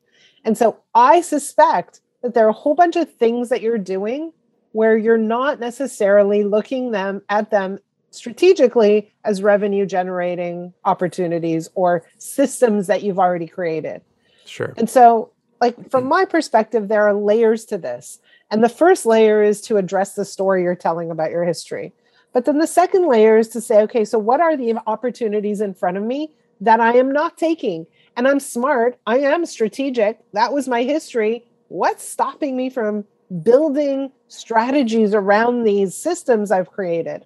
and 0.43 0.57
so 0.57 0.77
I 0.93 1.21
suspect 1.21 2.00
that 2.21 2.33
there 2.33 2.45
are 2.45 2.49
a 2.49 2.53
whole 2.53 2.75
bunch 2.75 2.95
of 2.95 3.11
things 3.15 3.49
that 3.49 3.61
you're 3.61 3.77
doing 3.77 4.31
where 4.71 4.97
you're 4.97 5.17
not 5.17 5.59
necessarily 5.59 6.43
looking 6.43 6.91
them 6.91 7.21
at 7.29 7.51
them 7.51 7.79
strategically 8.11 9.11
as 9.23 9.41
revenue 9.41 9.85
generating 9.85 10.73
opportunities 10.85 11.69
or 11.75 12.05
systems 12.17 12.87
that 12.87 13.03
you've 13.03 13.19
already 13.19 13.47
created. 13.47 14.01
Sure. 14.45 14.73
And 14.77 14.89
so 14.89 15.31
like 15.59 15.89
from 15.89 16.05
my 16.05 16.25
perspective 16.25 16.87
there 16.87 17.03
are 17.03 17.13
layers 17.13 17.65
to 17.65 17.77
this. 17.77 18.19
And 18.49 18.63
the 18.63 18.69
first 18.69 19.05
layer 19.05 19.41
is 19.41 19.61
to 19.61 19.77
address 19.77 20.15
the 20.15 20.25
story 20.25 20.63
you're 20.63 20.75
telling 20.75 21.09
about 21.09 21.31
your 21.31 21.45
history. 21.45 21.93
But 22.33 22.45
then 22.45 22.59
the 22.59 22.67
second 22.67 23.07
layer 23.07 23.37
is 23.37 23.47
to 23.49 23.61
say 23.61 23.81
okay, 23.83 24.05
so 24.05 24.19
what 24.19 24.41
are 24.41 24.57
the 24.57 24.77
opportunities 24.87 25.61
in 25.61 25.73
front 25.73 25.97
of 25.97 26.03
me 26.03 26.33
that 26.59 26.79
I 26.79 26.93
am 26.93 27.11
not 27.11 27.37
taking? 27.37 27.87
And 28.17 28.27
I'm 28.27 28.41
smart, 28.41 28.99
I 29.07 29.19
am 29.19 29.45
strategic. 29.45 30.19
That 30.33 30.51
was 30.51 30.67
my 30.67 30.83
history 30.83 31.45
what's 31.71 32.07
stopping 32.07 32.57
me 32.57 32.69
from 32.69 33.05
building 33.43 34.11
strategies 34.27 35.13
around 35.13 35.63
these 35.63 35.95
systems 35.95 36.51
I've 36.51 36.69
created? 36.69 37.25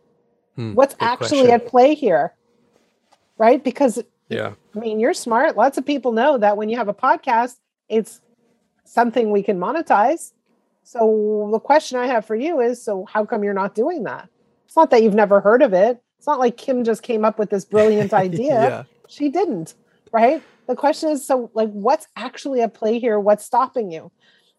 Hmm, 0.56 0.74
what's 0.74 0.96
actually 1.00 1.48
question. 1.48 1.52
at 1.52 1.68
play 1.68 1.96
here? 1.96 2.34
Right? 3.38 3.64
Because 3.64 4.02
yeah. 4.30 4.54
I 4.75 4.80
mean, 4.80 5.00
you're 5.00 5.14
smart. 5.14 5.58
Lots 5.58 5.78
of 5.78 5.86
people 5.86 6.12
know 6.12 6.38
that 6.38 6.58
when 6.58 6.70
you 6.70 6.78
have 6.78 6.88
a 6.88 6.94
podcast, 6.94 7.56
it's 7.90 8.22
something 8.86 9.32
we 9.32 9.44
can 9.44 9.60
monetize. 9.60 10.32
So 10.84 11.50
the 11.52 11.60
question 11.60 11.98
I 11.98 12.08
have 12.08 12.25
for 12.25 12.36
you 12.36 12.62
is 12.62 12.82
so 12.82 13.06
how 13.06 13.25
come 13.25 13.44
you're 13.44 13.54
not 13.54 13.74
doing 13.74 14.04
that? 14.04 14.30
It's 14.66 14.75
not 14.75 14.92
that 14.92 15.02
you've 15.02 15.16
never 15.16 15.42
heard 15.42 15.64
of 15.64 15.74
it. 15.74 16.02
It's 16.18 16.28
not 16.28 16.40
like 16.40 16.58
Kim 16.58 16.84
just 16.84 17.02
came 17.02 17.25
up 17.25 17.40
with 17.40 17.50
this 17.50 17.66
brilliant 17.66 18.14
idea. 18.25 18.62
yeah. 18.62 18.84
She 19.08 19.30
didn't, 19.30 19.74
right? 20.12 20.42
The 20.68 20.76
question 20.76 21.10
is 21.10 21.26
so 21.26 21.52
like 21.54 21.70
what's 21.70 22.08
actually 22.16 22.62
at 22.62 22.74
play 22.74 23.00
here? 23.00 23.20
What's 23.20 23.46
stopping 23.46 23.92
you? 23.92 24.12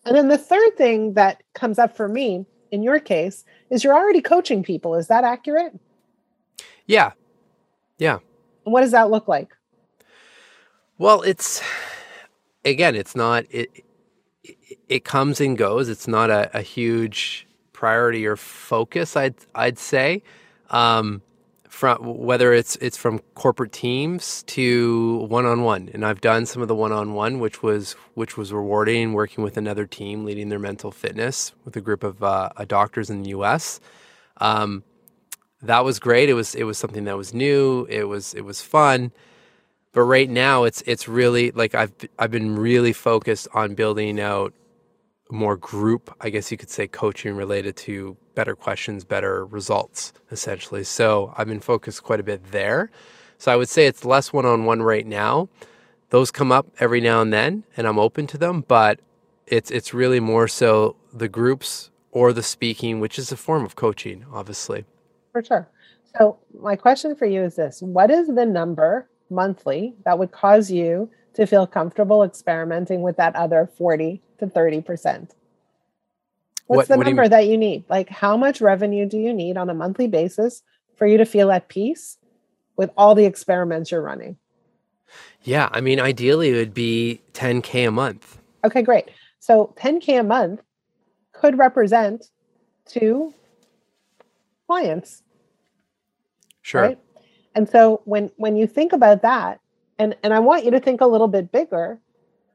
And 0.04 0.14
then 0.14 0.28
the 0.28 0.38
third 0.38 0.76
thing 0.76 1.14
that 1.14 1.42
comes 1.54 1.78
up 1.78 1.96
for 1.96 2.08
me 2.08 2.46
in 2.70 2.82
your 2.82 3.00
case 3.00 3.44
is 3.70 3.82
you're 3.82 3.94
already 3.94 4.20
coaching 4.20 4.62
people. 4.62 4.94
Is 4.94 5.08
that 5.08 5.24
accurate? 5.24 5.78
Yeah. 6.86 7.12
Yeah. 7.98 8.18
And 8.64 8.72
what 8.72 8.82
does 8.82 8.92
that 8.92 9.10
look 9.10 9.26
like? 9.26 9.56
Well, 10.98 11.22
it's 11.22 11.62
again, 12.64 12.94
it's 12.94 13.16
not 13.16 13.44
it 13.50 13.70
it, 14.44 14.78
it 14.88 15.04
comes 15.04 15.40
and 15.40 15.58
goes. 15.58 15.88
It's 15.88 16.06
not 16.06 16.30
a, 16.30 16.56
a, 16.56 16.62
huge 16.62 17.46
priority 17.72 18.26
or 18.26 18.36
focus, 18.36 19.16
I'd 19.16 19.34
I'd 19.54 19.78
say. 19.78 20.22
Um, 20.70 21.22
from 21.76 21.98
whether 22.00 22.54
it's 22.54 22.76
it's 22.76 22.96
from 22.96 23.18
corporate 23.34 23.70
teams 23.70 24.42
to 24.44 25.26
one 25.28 25.44
on 25.44 25.62
one, 25.62 25.90
and 25.92 26.06
I've 26.06 26.22
done 26.22 26.46
some 26.46 26.62
of 26.62 26.68
the 26.68 26.74
one 26.74 26.90
on 26.90 27.12
one, 27.12 27.38
which 27.38 27.62
was 27.62 27.92
which 28.14 28.38
was 28.38 28.50
rewarding. 28.50 29.12
Working 29.12 29.44
with 29.44 29.58
another 29.58 29.86
team, 29.86 30.24
leading 30.24 30.48
their 30.48 30.58
mental 30.58 30.90
fitness 30.90 31.52
with 31.66 31.76
a 31.76 31.82
group 31.82 32.02
of 32.02 32.22
uh, 32.22 32.48
doctors 32.66 33.10
in 33.10 33.22
the 33.22 33.28
U.S. 33.30 33.78
Um, 34.38 34.84
that 35.60 35.84
was 35.84 35.98
great. 35.98 36.30
It 36.30 36.34
was 36.34 36.54
it 36.54 36.64
was 36.64 36.78
something 36.78 37.04
that 37.04 37.18
was 37.18 37.34
new. 37.34 37.86
It 37.90 38.04
was 38.04 38.32
it 38.32 38.46
was 38.46 38.62
fun, 38.62 39.12
but 39.92 40.00
right 40.04 40.30
now 40.30 40.64
it's 40.64 40.82
it's 40.86 41.06
really 41.06 41.50
like 41.50 41.74
I've 41.74 41.92
I've 42.18 42.30
been 42.30 42.56
really 42.56 42.94
focused 42.94 43.48
on 43.52 43.74
building 43.74 44.18
out 44.18 44.54
more 45.30 45.56
group, 45.56 46.14
I 46.20 46.30
guess 46.30 46.50
you 46.50 46.56
could 46.56 46.70
say 46.70 46.86
coaching 46.86 47.34
related 47.34 47.76
to 47.78 48.16
better 48.34 48.54
questions, 48.54 49.04
better 49.04 49.44
results 49.46 50.12
essentially. 50.30 50.84
So 50.84 51.32
I've 51.36 51.48
been 51.48 51.60
focused 51.60 52.02
quite 52.02 52.20
a 52.20 52.24
bit 52.24 52.52
there. 52.52 52.90
So 53.38 53.52
I 53.52 53.56
would 53.56 53.68
say 53.68 53.86
it's 53.86 54.04
less 54.04 54.32
one-on-one 54.32 54.82
right 54.82 55.06
now. 55.06 55.48
Those 56.10 56.30
come 56.30 56.52
up 56.52 56.68
every 56.78 57.00
now 57.00 57.20
and 57.20 57.32
then 57.32 57.64
and 57.76 57.86
I'm 57.86 57.98
open 57.98 58.26
to 58.28 58.38
them, 58.38 58.64
but 58.66 59.00
it's 59.46 59.70
it's 59.70 59.94
really 59.94 60.20
more 60.20 60.48
so 60.48 60.96
the 61.12 61.28
groups 61.28 61.90
or 62.10 62.32
the 62.32 62.42
speaking, 62.42 63.00
which 63.00 63.18
is 63.18 63.30
a 63.30 63.36
form 63.36 63.64
of 63.64 63.76
coaching, 63.76 64.24
obviously. 64.32 64.84
For 65.32 65.42
sure. 65.42 65.68
So 66.16 66.38
my 66.58 66.76
question 66.76 67.14
for 67.14 67.26
you 67.26 67.42
is 67.42 67.56
this: 67.56 67.82
What 67.82 68.10
is 68.10 68.28
the 68.28 68.46
number 68.46 69.08
monthly 69.28 69.94
that 70.04 70.18
would 70.18 70.32
cause 70.32 70.70
you 70.70 71.10
to 71.34 71.46
feel 71.46 71.66
comfortable 71.66 72.22
experimenting 72.22 73.02
with 73.02 73.16
that 73.18 73.36
other 73.36 73.68
40 73.76 74.22
to 74.38 74.46
30%? 74.46 75.30
What's 76.66 76.88
what, 76.88 76.88
the 76.88 76.96
what 76.96 77.06
number 77.06 77.24
you 77.24 77.28
that 77.28 77.46
you 77.46 77.56
need? 77.56 77.84
Like, 77.88 78.08
how 78.08 78.36
much 78.36 78.60
revenue 78.60 79.06
do 79.06 79.18
you 79.18 79.32
need 79.32 79.56
on 79.56 79.70
a 79.70 79.74
monthly 79.74 80.08
basis 80.08 80.62
for 80.96 81.06
you 81.06 81.18
to 81.18 81.24
feel 81.24 81.50
at 81.52 81.68
peace 81.68 82.18
with 82.76 82.90
all 82.96 83.14
the 83.14 83.24
experiments 83.24 83.90
you're 83.90 84.02
running? 84.02 84.36
Yeah, 85.42 85.68
I 85.72 85.80
mean, 85.80 86.00
ideally, 86.00 86.50
it 86.50 86.56
would 86.56 86.74
be 86.74 87.20
10K 87.34 87.88
a 87.88 87.90
month. 87.92 88.38
Okay, 88.64 88.82
great. 88.82 89.10
So 89.38 89.72
10K 89.78 90.20
a 90.20 90.22
month 90.24 90.60
could 91.32 91.56
represent 91.56 92.30
two 92.84 93.32
clients. 94.66 95.22
Sure. 96.62 96.82
Right? 96.82 96.98
And 97.54 97.68
so 97.68 98.02
when 98.04 98.30
when 98.36 98.56
you 98.56 98.66
think 98.66 98.92
about 98.92 99.22
that, 99.22 99.60
and 99.98 100.16
and 100.22 100.34
I 100.34 100.40
want 100.40 100.64
you 100.64 100.72
to 100.72 100.80
think 100.80 101.00
a 101.00 101.06
little 101.06 101.28
bit 101.28 101.52
bigger, 101.52 102.00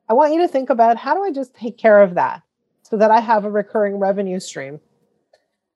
I 0.10 0.14
want 0.14 0.34
you 0.34 0.42
to 0.42 0.48
think 0.48 0.70
about 0.70 0.98
how 0.98 1.14
do 1.16 1.24
I 1.24 1.32
just 1.32 1.54
take 1.54 1.78
care 1.78 2.02
of 2.02 2.16
that 2.16 2.44
so 2.84 2.98
that 2.98 3.12
I 3.12 3.20
have 3.20 3.46
a 3.46 3.52
recurring 3.52 3.98
revenue 3.98 4.40
stream. 4.40 4.80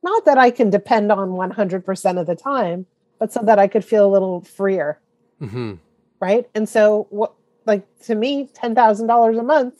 Not 0.03 0.25
that 0.25 0.37
I 0.37 0.51
can 0.51 0.69
depend 0.69 1.11
on 1.11 1.29
100% 1.29 2.19
of 2.19 2.27
the 2.27 2.35
time, 2.35 2.85
but 3.19 3.31
so 3.31 3.41
that 3.43 3.59
I 3.59 3.67
could 3.67 3.85
feel 3.85 4.05
a 4.05 4.11
little 4.11 4.41
freer. 4.41 4.99
Mm-hmm. 5.41 5.75
Right. 6.19 6.47
And 6.53 6.67
so, 6.67 7.07
what, 7.09 7.33
like 7.65 7.85
to 8.03 8.15
me, 8.15 8.49
$10,000 8.53 9.39
a 9.39 9.43
month, 9.43 9.75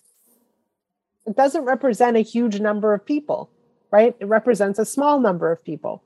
it 1.26 1.36
doesn't 1.36 1.64
represent 1.64 2.18
a 2.18 2.22
huge 2.22 2.60
number 2.60 2.94
of 2.94 3.06
people, 3.06 3.50
right? 3.92 4.16
It 4.20 4.26
represents 4.26 4.80
a 4.80 4.86
small 4.86 5.20
number 5.20 5.52
of 5.52 5.64
people. 5.64 6.04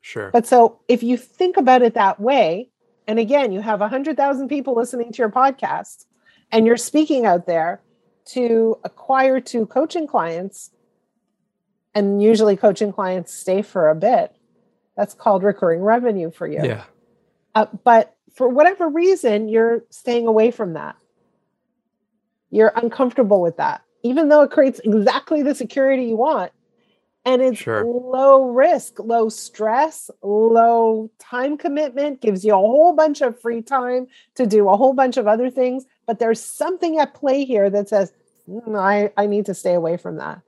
Sure. 0.00 0.30
But 0.30 0.46
so 0.46 0.80
if 0.88 1.02
you 1.02 1.16
think 1.16 1.56
about 1.56 1.82
it 1.82 1.94
that 1.94 2.20
way, 2.20 2.70
and 3.06 3.18
again, 3.18 3.52
you 3.52 3.60
have 3.60 3.80
100,000 3.80 4.48
people 4.48 4.74
listening 4.74 5.12
to 5.12 5.18
your 5.18 5.30
podcast, 5.30 6.06
and 6.52 6.66
you're 6.66 6.76
speaking 6.76 7.26
out 7.26 7.46
there 7.46 7.80
to 8.26 8.78
acquire 8.84 9.40
two 9.40 9.66
coaching 9.66 10.06
clients 10.06 10.70
and 11.94 12.22
usually 12.22 12.56
coaching 12.56 12.92
clients 12.92 13.34
stay 13.34 13.62
for 13.62 13.88
a 13.88 13.94
bit. 13.94 14.34
That's 14.96 15.14
called 15.14 15.42
recurring 15.42 15.80
revenue 15.80 16.30
for 16.30 16.46
you. 16.46 16.60
Yeah. 16.62 16.84
Uh, 17.54 17.66
but 17.84 18.16
for 18.34 18.48
whatever 18.48 18.88
reason 18.88 19.48
you're 19.48 19.84
staying 19.90 20.26
away 20.26 20.50
from 20.50 20.74
that. 20.74 20.96
You're 22.50 22.72
uncomfortable 22.74 23.40
with 23.40 23.56
that 23.56 23.82
even 24.02 24.28
though 24.28 24.42
it 24.42 24.50
creates 24.50 24.80
exactly 24.80 25.42
the 25.42 25.54
security 25.54 26.04
you 26.04 26.16
want. 26.16 26.52
And 27.26 27.42
it's 27.42 27.58
sure. 27.58 27.84
low 27.84 28.44
risk 28.44 28.98
low 28.98 29.28
stress 29.28 30.10
low 30.22 31.10
time 31.18 31.58
commitment 31.58 32.22
gives 32.22 32.46
you 32.46 32.54
a 32.54 32.56
whole 32.56 32.94
bunch 32.94 33.20
of 33.20 33.38
free 33.38 33.60
time 33.60 34.06
to 34.36 34.46
do 34.46 34.70
a 34.70 34.76
whole 34.76 34.94
bunch 34.94 35.18
of 35.18 35.26
other 35.26 35.50
things 35.50 35.84
but 36.10 36.18
there's 36.18 36.42
something 36.42 36.98
at 36.98 37.14
play 37.14 37.44
here 37.44 37.70
that 37.70 37.88
says 37.88 38.12
mm, 38.48 38.76
I, 38.76 39.12
I 39.16 39.26
need 39.26 39.46
to 39.46 39.54
stay 39.54 39.74
away 39.74 39.96
from 39.96 40.16
that 40.16 40.40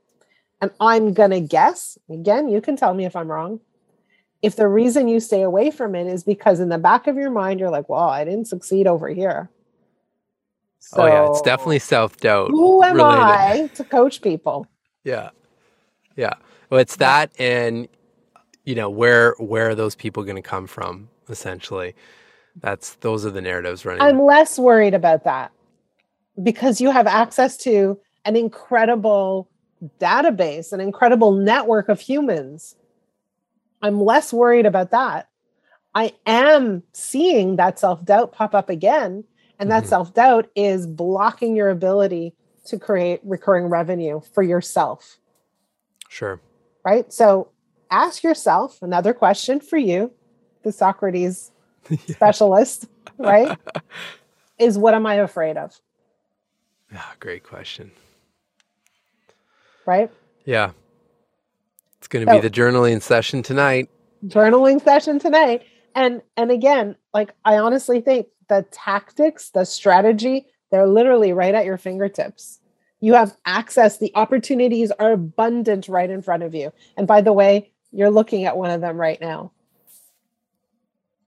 and 0.61 0.73
i'm 0.81 1.13
going 1.13 1.31
to 1.31 1.41
guess 1.41 1.97
again 2.11 2.49
you 2.49 2.61
can 2.61 2.75
tell 2.75 2.95
me 2.95 3.05
if 3.05 3.15
i'm 3.15 3.31
wrong 3.31 3.61
if 4.43 4.57
the 4.57 4.67
reason 4.67 5.07
you 5.07 5.21
stay 5.21 5.43
away 5.43 5.71
from 5.71 5.95
it 5.95 6.09
is 6.09 6.25
because 6.25 6.59
in 6.59 6.69
the 6.69 6.79
back 6.79 7.07
of 7.07 7.15
your 7.17 7.31
mind 7.31 7.61
you're 7.61 7.71
like 7.71 7.89
well 7.89 8.09
i 8.09 8.25
didn't 8.25 8.47
succeed 8.47 8.89
over 8.89 9.09
here 9.09 9.51
so, 10.81 11.03
oh 11.03 11.07
yeah 11.07 11.29
it's 11.29 11.43
definitely 11.43 11.79
self-doubt 11.79 12.51
who 12.51 12.83
am 12.83 12.97
related. 12.97 13.21
i 13.21 13.67
to 13.69 13.85
coach 13.85 14.21
people 14.21 14.67
yeah 15.05 15.31
yeah 16.17 16.35
well, 16.73 16.81
it's 16.81 16.97
that, 16.97 17.31
and 17.39 17.87
you 18.65 18.75
know 18.75 18.89
where 18.89 19.35
where 19.39 19.69
are 19.69 19.75
those 19.75 19.95
people 19.95 20.23
going 20.23 20.37
to 20.37 20.43
come 20.43 20.67
from? 20.67 21.11
Essentially, 21.29 21.95
that's 22.57 22.95
those 22.97 23.25
are 23.25 23.31
the 23.31 23.41
narratives 23.41 23.85
running. 23.85 24.03
I'm 24.03 24.23
less 24.23 24.59
worried 24.59 24.95
about 24.95 25.25
that 25.25 25.53
because 26.43 26.81
you 26.81 26.91
have 26.91 27.07
access 27.07 27.57
to 27.59 27.99
an 28.25 28.37
incredible 28.37 29.49
database, 29.99 30.73
an 30.73 30.81
incredible 30.81 31.33
network 31.33 31.89
of 31.89 32.01
humans. 32.01 32.77
I'm 33.81 34.01
less 34.01 34.33
worried 34.33 34.67
about 34.67 34.91
that. 34.91 35.29
I 35.95 36.13
am 36.27 36.83
seeing 36.93 37.57
that 37.57 37.79
self 37.79 38.05
doubt 38.05 38.33
pop 38.33 38.55
up 38.55 38.69
again. 38.69 39.25
And 39.59 39.71
that 39.71 39.83
mm-hmm. 39.83 39.91
self 39.91 40.15
doubt 40.15 40.49
is 40.57 40.87
blocking 40.87 41.55
your 41.55 41.71
ability 41.71 42.35
to 42.67 42.79
create 42.79 43.21
recurring 43.23 43.67
revenue 43.67 44.21
for 44.33 44.43
yourself. 44.43 45.19
Sure 46.09 46.41
right? 46.85 47.13
So 47.13 47.51
ask 47.91 48.23
yourself 48.23 48.81
another 48.83 49.13
question 49.13 49.61
for 49.61 49.77
you, 49.77 50.13
the 50.63 50.73
Socrates 50.73 51.52
yeah. 51.91 51.99
specialist, 52.15 52.87
right? 53.19 53.59
is 54.59 54.79
what 54.79 54.95
am 54.95 55.07
I 55.07 55.15
afraid 55.15 55.57
of? 55.57 55.79
Yeah, 56.93 57.03
great 57.21 57.43
question. 57.43 57.91
Right? 59.87 60.11
Yeah. 60.45 60.73
It's 61.99 62.09
going 62.09 62.27
to 62.27 62.33
so, 62.33 62.41
be 62.41 62.49
the 62.49 62.55
journaling 62.55 63.01
session 63.03 63.43
tonight. 63.43 63.89
Journaling 64.27 64.83
session 64.83 65.19
tonight. 65.19 65.63
And 65.95 66.23
and 66.37 66.51
again, 66.51 66.97
like 67.13 67.33
I 67.45 67.59
honestly 67.59 68.01
think 68.01 68.29
the 68.49 68.67
tactics, 68.71 69.51
the 69.51 69.65
strategy, 69.65 70.47
they're 70.71 70.87
literally 70.87 71.33
right 71.33 71.55
at 71.55 71.65
your 71.65 71.79
fingertips. 71.79 72.61
You 73.01 73.15
have 73.15 73.37
access. 73.45 73.99
The 73.99 74.13
opportunities 74.15 74.91
are 74.93 75.13
abundant 75.13 75.89
right 75.89 76.09
in 76.09 76.23
front 76.23 76.43
of 76.43 76.55
you. 76.55 76.73
And 76.97 77.07
by 77.07 77.21
the 77.21 77.33
way, 77.33 77.73
you're 77.91 78.11
looking 78.11 78.45
at 78.45 78.57
one 78.57 78.71
of 78.71 78.81
them 78.81 78.97
right 78.97 79.21
now. 79.21 79.53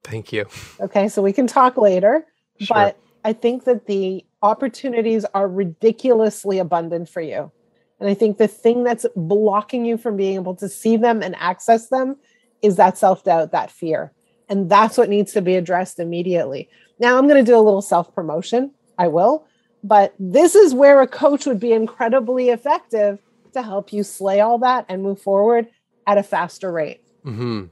Thank 0.05 0.31
you. 0.31 0.45
Okay, 0.79 1.07
so 1.09 1.21
we 1.21 1.33
can 1.33 1.47
talk 1.47 1.77
later. 1.77 2.25
Sure. 2.59 2.75
But 2.75 2.99
I 3.23 3.33
think 3.33 3.63
that 3.65 3.87
the 3.87 4.23
opportunities 4.41 5.25
are 5.33 5.47
ridiculously 5.47 6.59
abundant 6.59 7.09
for 7.09 7.21
you. 7.21 7.51
And 7.99 8.07
I 8.07 8.13
think 8.13 8.37
the 8.37 8.47
thing 8.47 8.83
that's 8.83 9.05
blocking 9.15 9.83
you 9.83 9.97
from 9.97 10.15
being 10.15 10.35
able 10.35 10.55
to 10.57 10.69
see 10.69 10.95
them 10.95 11.23
and 11.23 11.35
access 11.37 11.89
them 11.89 12.17
is 12.61 12.75
that 12.75 12.97
self 12.97 13.23
doubt, 13.23 13.51
that 13.51 13.71
fear. 13.71 14.11
And 14.47 14.69
that's 14.69 14.97
what 14.97 15.09
needs 15.09 15.33
to 15.33 15.41
be 15.41 15.55
addressed 15.55 15.99
immediately. 15.99 16.69
Now, 16.99 17.17
I'm 17.17 17.27
going 17.27 17.43
to 17.43 17.51
do 17.51 17.57
a 17.57 17.61
little 17.61 17.81
self 17.81 18.13
promotion. 18.13 18.71
I 18.97 19.07
will. 19.07 19.47
But 19.83 20.13
this 20.19 20.55
is 20.55 20.73
where 20.73 21.01
a 21.01 21.07
coach 21.07 21.45
would 21.45 21.59
be 21.59 21.73
incredibly 21.73 22.49
effective 22.49 23.19
to 23.53 23.61
help 23.61 23.91
you 23.91 24.03
slay 24.03 24.39
all 24.39 24.59
that 24.59 24.85
and 24.87 25.01
move 25.01 25.21
forward 25.21 25.67
at 26.05 26.17
a 26.17 26.23
faster 26.23 26.71
rate. 26.71 27.01
Mm-hmm. 27.25 27.65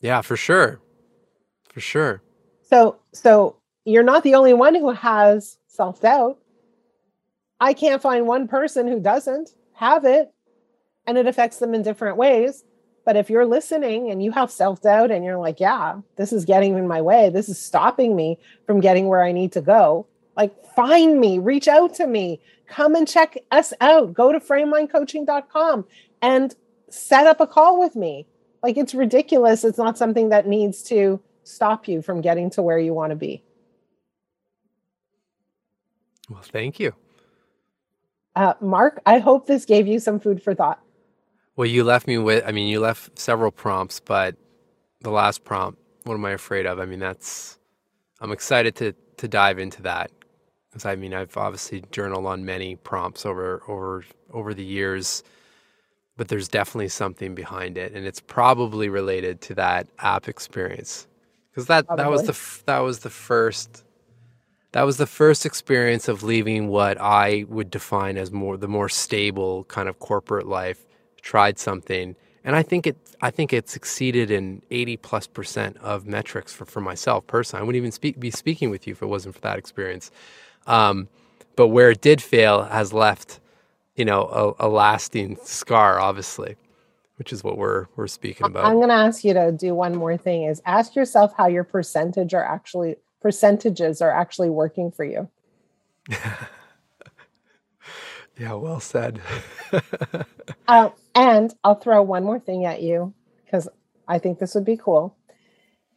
Yeah, 0.00 0.20
for 0.20 0.36
sure. 0.36 0.80
For 1.74 1.80
sure. 1.80 2.22
So, 2.62 3.00
so 3.12 3.56
you're 3.84 4.04
not 4.04 4.22
the 4.22 4.36
only 4.36 4.54
one 4.54 4.76
who 4.76 4.92
has 4.92 5.58
self 5.66 6.00
doubt. 6.00 6.38
I 7.60 7.74
can't 7.74 8.00
find 8.00 8.28
one 8.28 8.46
person 8.46 8.86
who 8.86 9.00
doesn't 9.00 9.50
have 9.72 10.04
it, 10.04 10.32
and 11.04 11.18
it 11.18 11.26
affects 11.26 11.58
them 11.58 11.74
in 11.74 11.82
different 11.82 12.16
ways. 12.16 12.62
But 13.04 13.16
if 13.16 13.28
you're 13.28 13.44
listening 13.44 14.08
and 14.08 14.22
you 14.22 14.30
have 14.30 14.52
self 14.52 14.82
doubt 14.82 15.10
and 15.10 15.24
you're 15.24 15.36
like, 15.36 15.58
yeah, 15.58 15.96
this 16.14 16.32
is 16.32 16.44
getting 16.44 16.78
in 16.78 16.86
my 16.86 17.02
way, 17.02 17.28
this 17.28 17.48
is 17.48 17.58
stopping 17.58 18.14
me 18.14 18.38
from 18.66 18.78
getting 18.78 19.08
where 19.08 19.24
I 19.24 19.32
need 19.32 19.50
to 19.52 19.60
go, 19.60 20.06
like 20.36 20.54
find 20.76 21.18
me, 21.18 21.40
reach 21.40 21.66
out 21.66 21.92
to 21.94 22.06
me, 22.06 22.40
come 22.68 22.94
and 22.94 23.08
check 23.08 23.36
us 23.50 23.72
out. 23.80 24.14
Go 24.14 24.30
to 24.30 24.38
framemindcoaching.com 24.38 25.86
and 26.22 26.54
set 26.88 27.26
up 27.26 27.40
a 27.40 27.48
call 27.48 27.80
with 27.80 27.96
me. 27.96 28.28
Like 28.62 28.76
it's 28.76 28.94
ridiculous. 28.94 29.64
It's 29.64 29.76
not 29.76 29.98
something 29.98 30.28
that 30.28 30.46
needs 30.46 30.84
to 30.84 31.20
stop 31.44 31.88
you 31.88 32.02
from 32.02 32.20
getting 32.20 32.50
to 32.50 32.62
where 32.62 32.78
you 32.78 32.92
want 32.92 33.10
to 33.10 33.16
be. 33.16 33.42
Well, 36.28 36.42
thank 36.42 36.80
you. 36.80 36.94
Uh, 38.34 38.54
Marc, 38.60 39.00
I 39.06 39.18
hope 39.18 39.46
this 39.46 39.64
gave 39.64 39.86
you 39.86 40.00
some 40.00 40.18
food 40.18 40.42
for 40.42 40.54
thought. 40.54 40.80
Well, 41.56 41.66
you 41.66 41.84
left 41.84 42.06
me 42.06 42.18
with, 42.18 42.42
I 42.46 42.50
mean, 42.50 42.66
you 42.66 42.80
left 42.80 43.18
several 43.18 43.52
prompts, 43.52 44.00
but 44.00 44.34
the 45.02 45.10
last 45.10 45.44
prompt, 45.44 45.78
what 46.02 46.14
am 46.14 46.24
I 46.24 46.32
afraid 46.32 46.66
of? 46.66 46.80
I 46.80 46.86
mean, 46.86 46.98
that's, 46.98 47.58
I'm 48.20 48.32
excited 48.32 48.74
to, 48.76 48.94
to 49.18 49.28
dive 49.28 49.58
into 49.58 49.82
that 49.82 50.10
because 50.74 50.86
I 50.86 50.96
mean 50.96 51.14
I've 51.14 51.36
obviously 51.36 51.84
journaled 51.92 52.26
on 52.26 52.44
many 52.44 52.74
prompts 52.74 53.24
over 53.24 53.62
over 53.68 54.04
over 54.32 54.52
the 54.52 54.64
years, 54.64 55.22
but 56.16 56.26
there's 56.26 56.48
definitely 56.48 56.88
something 56.88 57.34
behind 57.34 57.78
it, 57.78 57.92
and 57.92 58.04
it's 58.04 58.20
probably 58.20 58.88
related 58.88 59.40
to 59.42 59.54
that 59.54 59.86
app 60.00 60.26
experience 60.28 61.06
because 61.54 61.66
that 61.68 61.86
probably. 61.86 62.04
that 62.04 62.10
was 62.10 62.22
the 62.24 62.62
that 62.66 62.80
was 62.80 63.00
the 63.00 63.10
first 63.10 63.84
that 64.72 64.82
was 64.82 64.96
the 64.96 65.06
first 65.06 65.46
experience 65.46 66.08
of 66.08 66.24
leaving 66.24 66.66
what 66.66 67.00
I 67.00 67.44
would 67.48 67.70
define 67.70 68.16
as 68.16 68.32
more 68.32 68.56
the 68.56 68.66
more 68.66 68.88
stable 68.88 69.64
kind 69.64 69.88
of 69.88 69.98
corporate 70.00 70.48
life. 70.48 70.84
Tried 71.22 71.58
something, 71.58 72.16
and 72.42 72.56
I 72.56 72.62
think 72.62 72.86
it 72.86 72.96
I 73.22 73.30
think 73.30 73.52
it 73.52 73.68
succeeded 73.68 74.30
in 74.30 74.62
eighty 74.70 74.96
plus 74.96 75.26
percent 75.26 75.76
of 75.78 76.06
metrics 76.06 76.52
for, 76.52 76.64
for 76.66 76.80
myself 76.80 77.26
personally. 77.26 77.62
I 77.62 77.64
wouldn't 77.64 77.80
even 77.80 77.92
speak, 77.92 78.18
be 78.20 78.30
speaking 78.30 78.68
with 78.68 78.86
you 78.86 78.92
if 78.92 79.00
it 79.00 79.06
wasn't 79.06 79.36
for 79.36 79.40
that 79.42 79.58
experience. 79.58 80.10
Um, 80.66 81.08
but 81.56 81.68
where 81.68 81.90
it 81.90 82.00
did 82.00 82.20
fail 82.20 82.64
has 82.64 82.92
left, 82.92 83.40
you 83.96 84.04
know, 84.04 84.56
a, 84.60 84.66
a 84.66 84.68
lasting 84.68 85.38
scar, 85.44 86.00
obviously 86.00 86.56
which 87.16 87.32
is 87.32 87.44
what 87.44 87.56
we're 87.56 87.86
we're 87.96 88.06
speaking 88.06 88.46
about. 88.46 88.66
I'm 88.66 88.76
going 88.76 88.88
to 88.88 88.94
ask 88.94 89.24
you 89.24 89.34
to 89.34 89.52
do 89.52 89.74
one 89.74 89.96
more 89.96 90.16
thing 90.16 90.44
is 90.44 90.60
ask 90.64 90.94
yourself 90.94 91.32
how 91.36 91.46
your 91.46 91.64
percentage 91.64 92.34
are 92.34 92.44
actually 92.44 92.96
percentages 93.20 94.02
are 94.02 94.10
actually 94.10 94.50
working 94.50 94.90
for 94.90 95.04
you. 95.04 95.28
yeah, 98.38 98.52
well 98.54 98.80
said. 98.80 99.20
uh, 100.68 100.90
and 101.14 101.54
I'll 101.62 101.76
throw 101.76 102.02
one 102.02 102.24
more 102.24 102.38
thing 102.38 102.64
at 102.64 102.82
you 102.82 103.14
because 103.44 103.68
I 104.06 104.18
think 104.18 104.38
this 104.38 104.54
would 104.54 104.64
be 104.64 104.76
cool. 104.76 105.16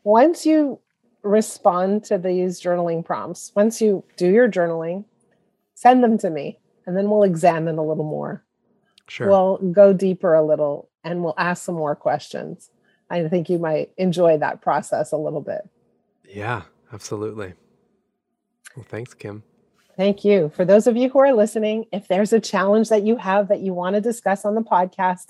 Once 0.03 0.45
you 0.45 0.79
respond 1.23 2.05
to 2.05 2.17
these 2.17 2.61
journaling 2.61 3.03
prompts, 3.03 3.51
once 3.55 3.81
you 3.81 4.05
do 4.15 4.29
your 4.31 4.49
journaling, 4.49 5.03
send 5.73 6.01
them 6.03 6.17
to 6.19 6.29
me 6.29 6.59
and 6.85 6.95
then 6.95 7.09
we'll 7.09 7.23
examine 7.23 7.77
a 7.77 7.85
little 7.85 8.05
more. 8.05 8.43
Sure. 9.09 9.27
We'll 9.27 9.57
go 9.57 9.93
deeper 9.93 10.33
a 10.33 10.45
little 10.45 10.89
and 11.03 11.23
we'll 11.23 11.33
ask 11.37 11.63
some 11.63 11.75
more 11.75 11.95
questions. 11.95 12.69
I 13.09 13.27
think 13.27 13.49
you 13.49 13.57
might 13.57 13.91
enjoy 13.97 14.37
that 14.37 14.61
process 14.61 15.11
a 15.11 15.17
little 15.17 15.41
bit. 15.41 15.67
Yeah, 16.27 16.63
absolutely. 16.91 17.53
Well, 18.75 18.85
thanks, 18.87 19.13
Kim. 19.13 19.43
Thank 19.95 20.23
you. 20.23 20.51
For 20.55 20.65
those 20.65 20.85
of 20.85 20.95
you 20.95 21.09
who 21.09 21.19
are 21.19 21.33
listening, 21.33 21.85
if 21.91 22.07
there's 22.07 22.33
a 22.33 22.39
challenge 22.39 22.89
that 22.89 23.03
you 23.03 23.17
have 23.17 23.47
that 23.47 23.61
you 23.61 23.73
want 23.73 23.95
to 23.95 24.01
discuss 24.01 24.45
on 24.45 24.53
the 24.53 24.61
podcast, 24.61 25.29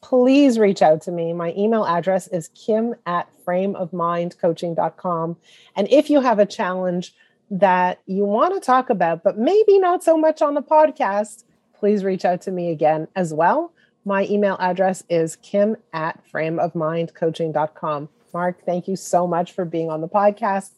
please 0.00 0.58
reach 0.58 0.82
out 0.82 1.02
to 1.02 1.12
me. 1.12 1.32
My 1.32 1.54
email 1.56 1.86
address 1.86 2.26
is 2.28 2.48
kim 2.48 2.96
at 3.06 3.28
frameofmindcoaching.com. 3.46 5.36
And 5.76 5.88
if 5.88 6.10
you 6.10 6.20
have 6.20 6.38
a 6.40 6.46
challenge 6.46 7.14
that 7.50 8.00
you 8.06 8.24
want 8.24 8.54
to 8.54 8.60
talk 8.60 8.90
about, 8.90 9.22
but 9.22 9.38
maybe 9.38 9.78
not 9.78 10.02
so 10.02 10.16
much 10.16 10.42
on 10.42 10.54
the 10.54 10.62
podcast, 10.62 11.44
please 11.74 12.02
reach 12.04 12.24
out 12.24 12.40
to 12.42 12.50
me 12.50 12.70
again 12.70 13.06
as 13.14 13.32
well. 13.32 13.72
My 14.08 14.24
email 14.30 14.56
address 14.58 15.04
is 15.10 15.36
kim 15.36 15.76
at 15.92 16.18
frameofmindcoaching.com. 16.32 18.08
Marc, 18.32 18.64
thank 18.64 18.88
you 18.88 18.96
so 18.96 19.26
much 19.26 19.52
for 19.52 19.66
being 19.66 19.90
on 19.90 20.00
the 20.00 20.08
podcast. 20.08 20.70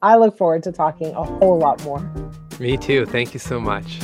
I 0.00 0.14
look 0.14 0.38
forward 0.38 0.62
to 0.62 0.70
talking 0.70 1.12
a 1.12 1.24
whole 1.24 1.58
lot 1.58 1.82
more. 1.82 2.08
Me 2.60 2.76
too. 2.76 3.04
Thank 3.04 3.34
you 3.34 3.40
so 3.40 3.58
much. 3.58 3.98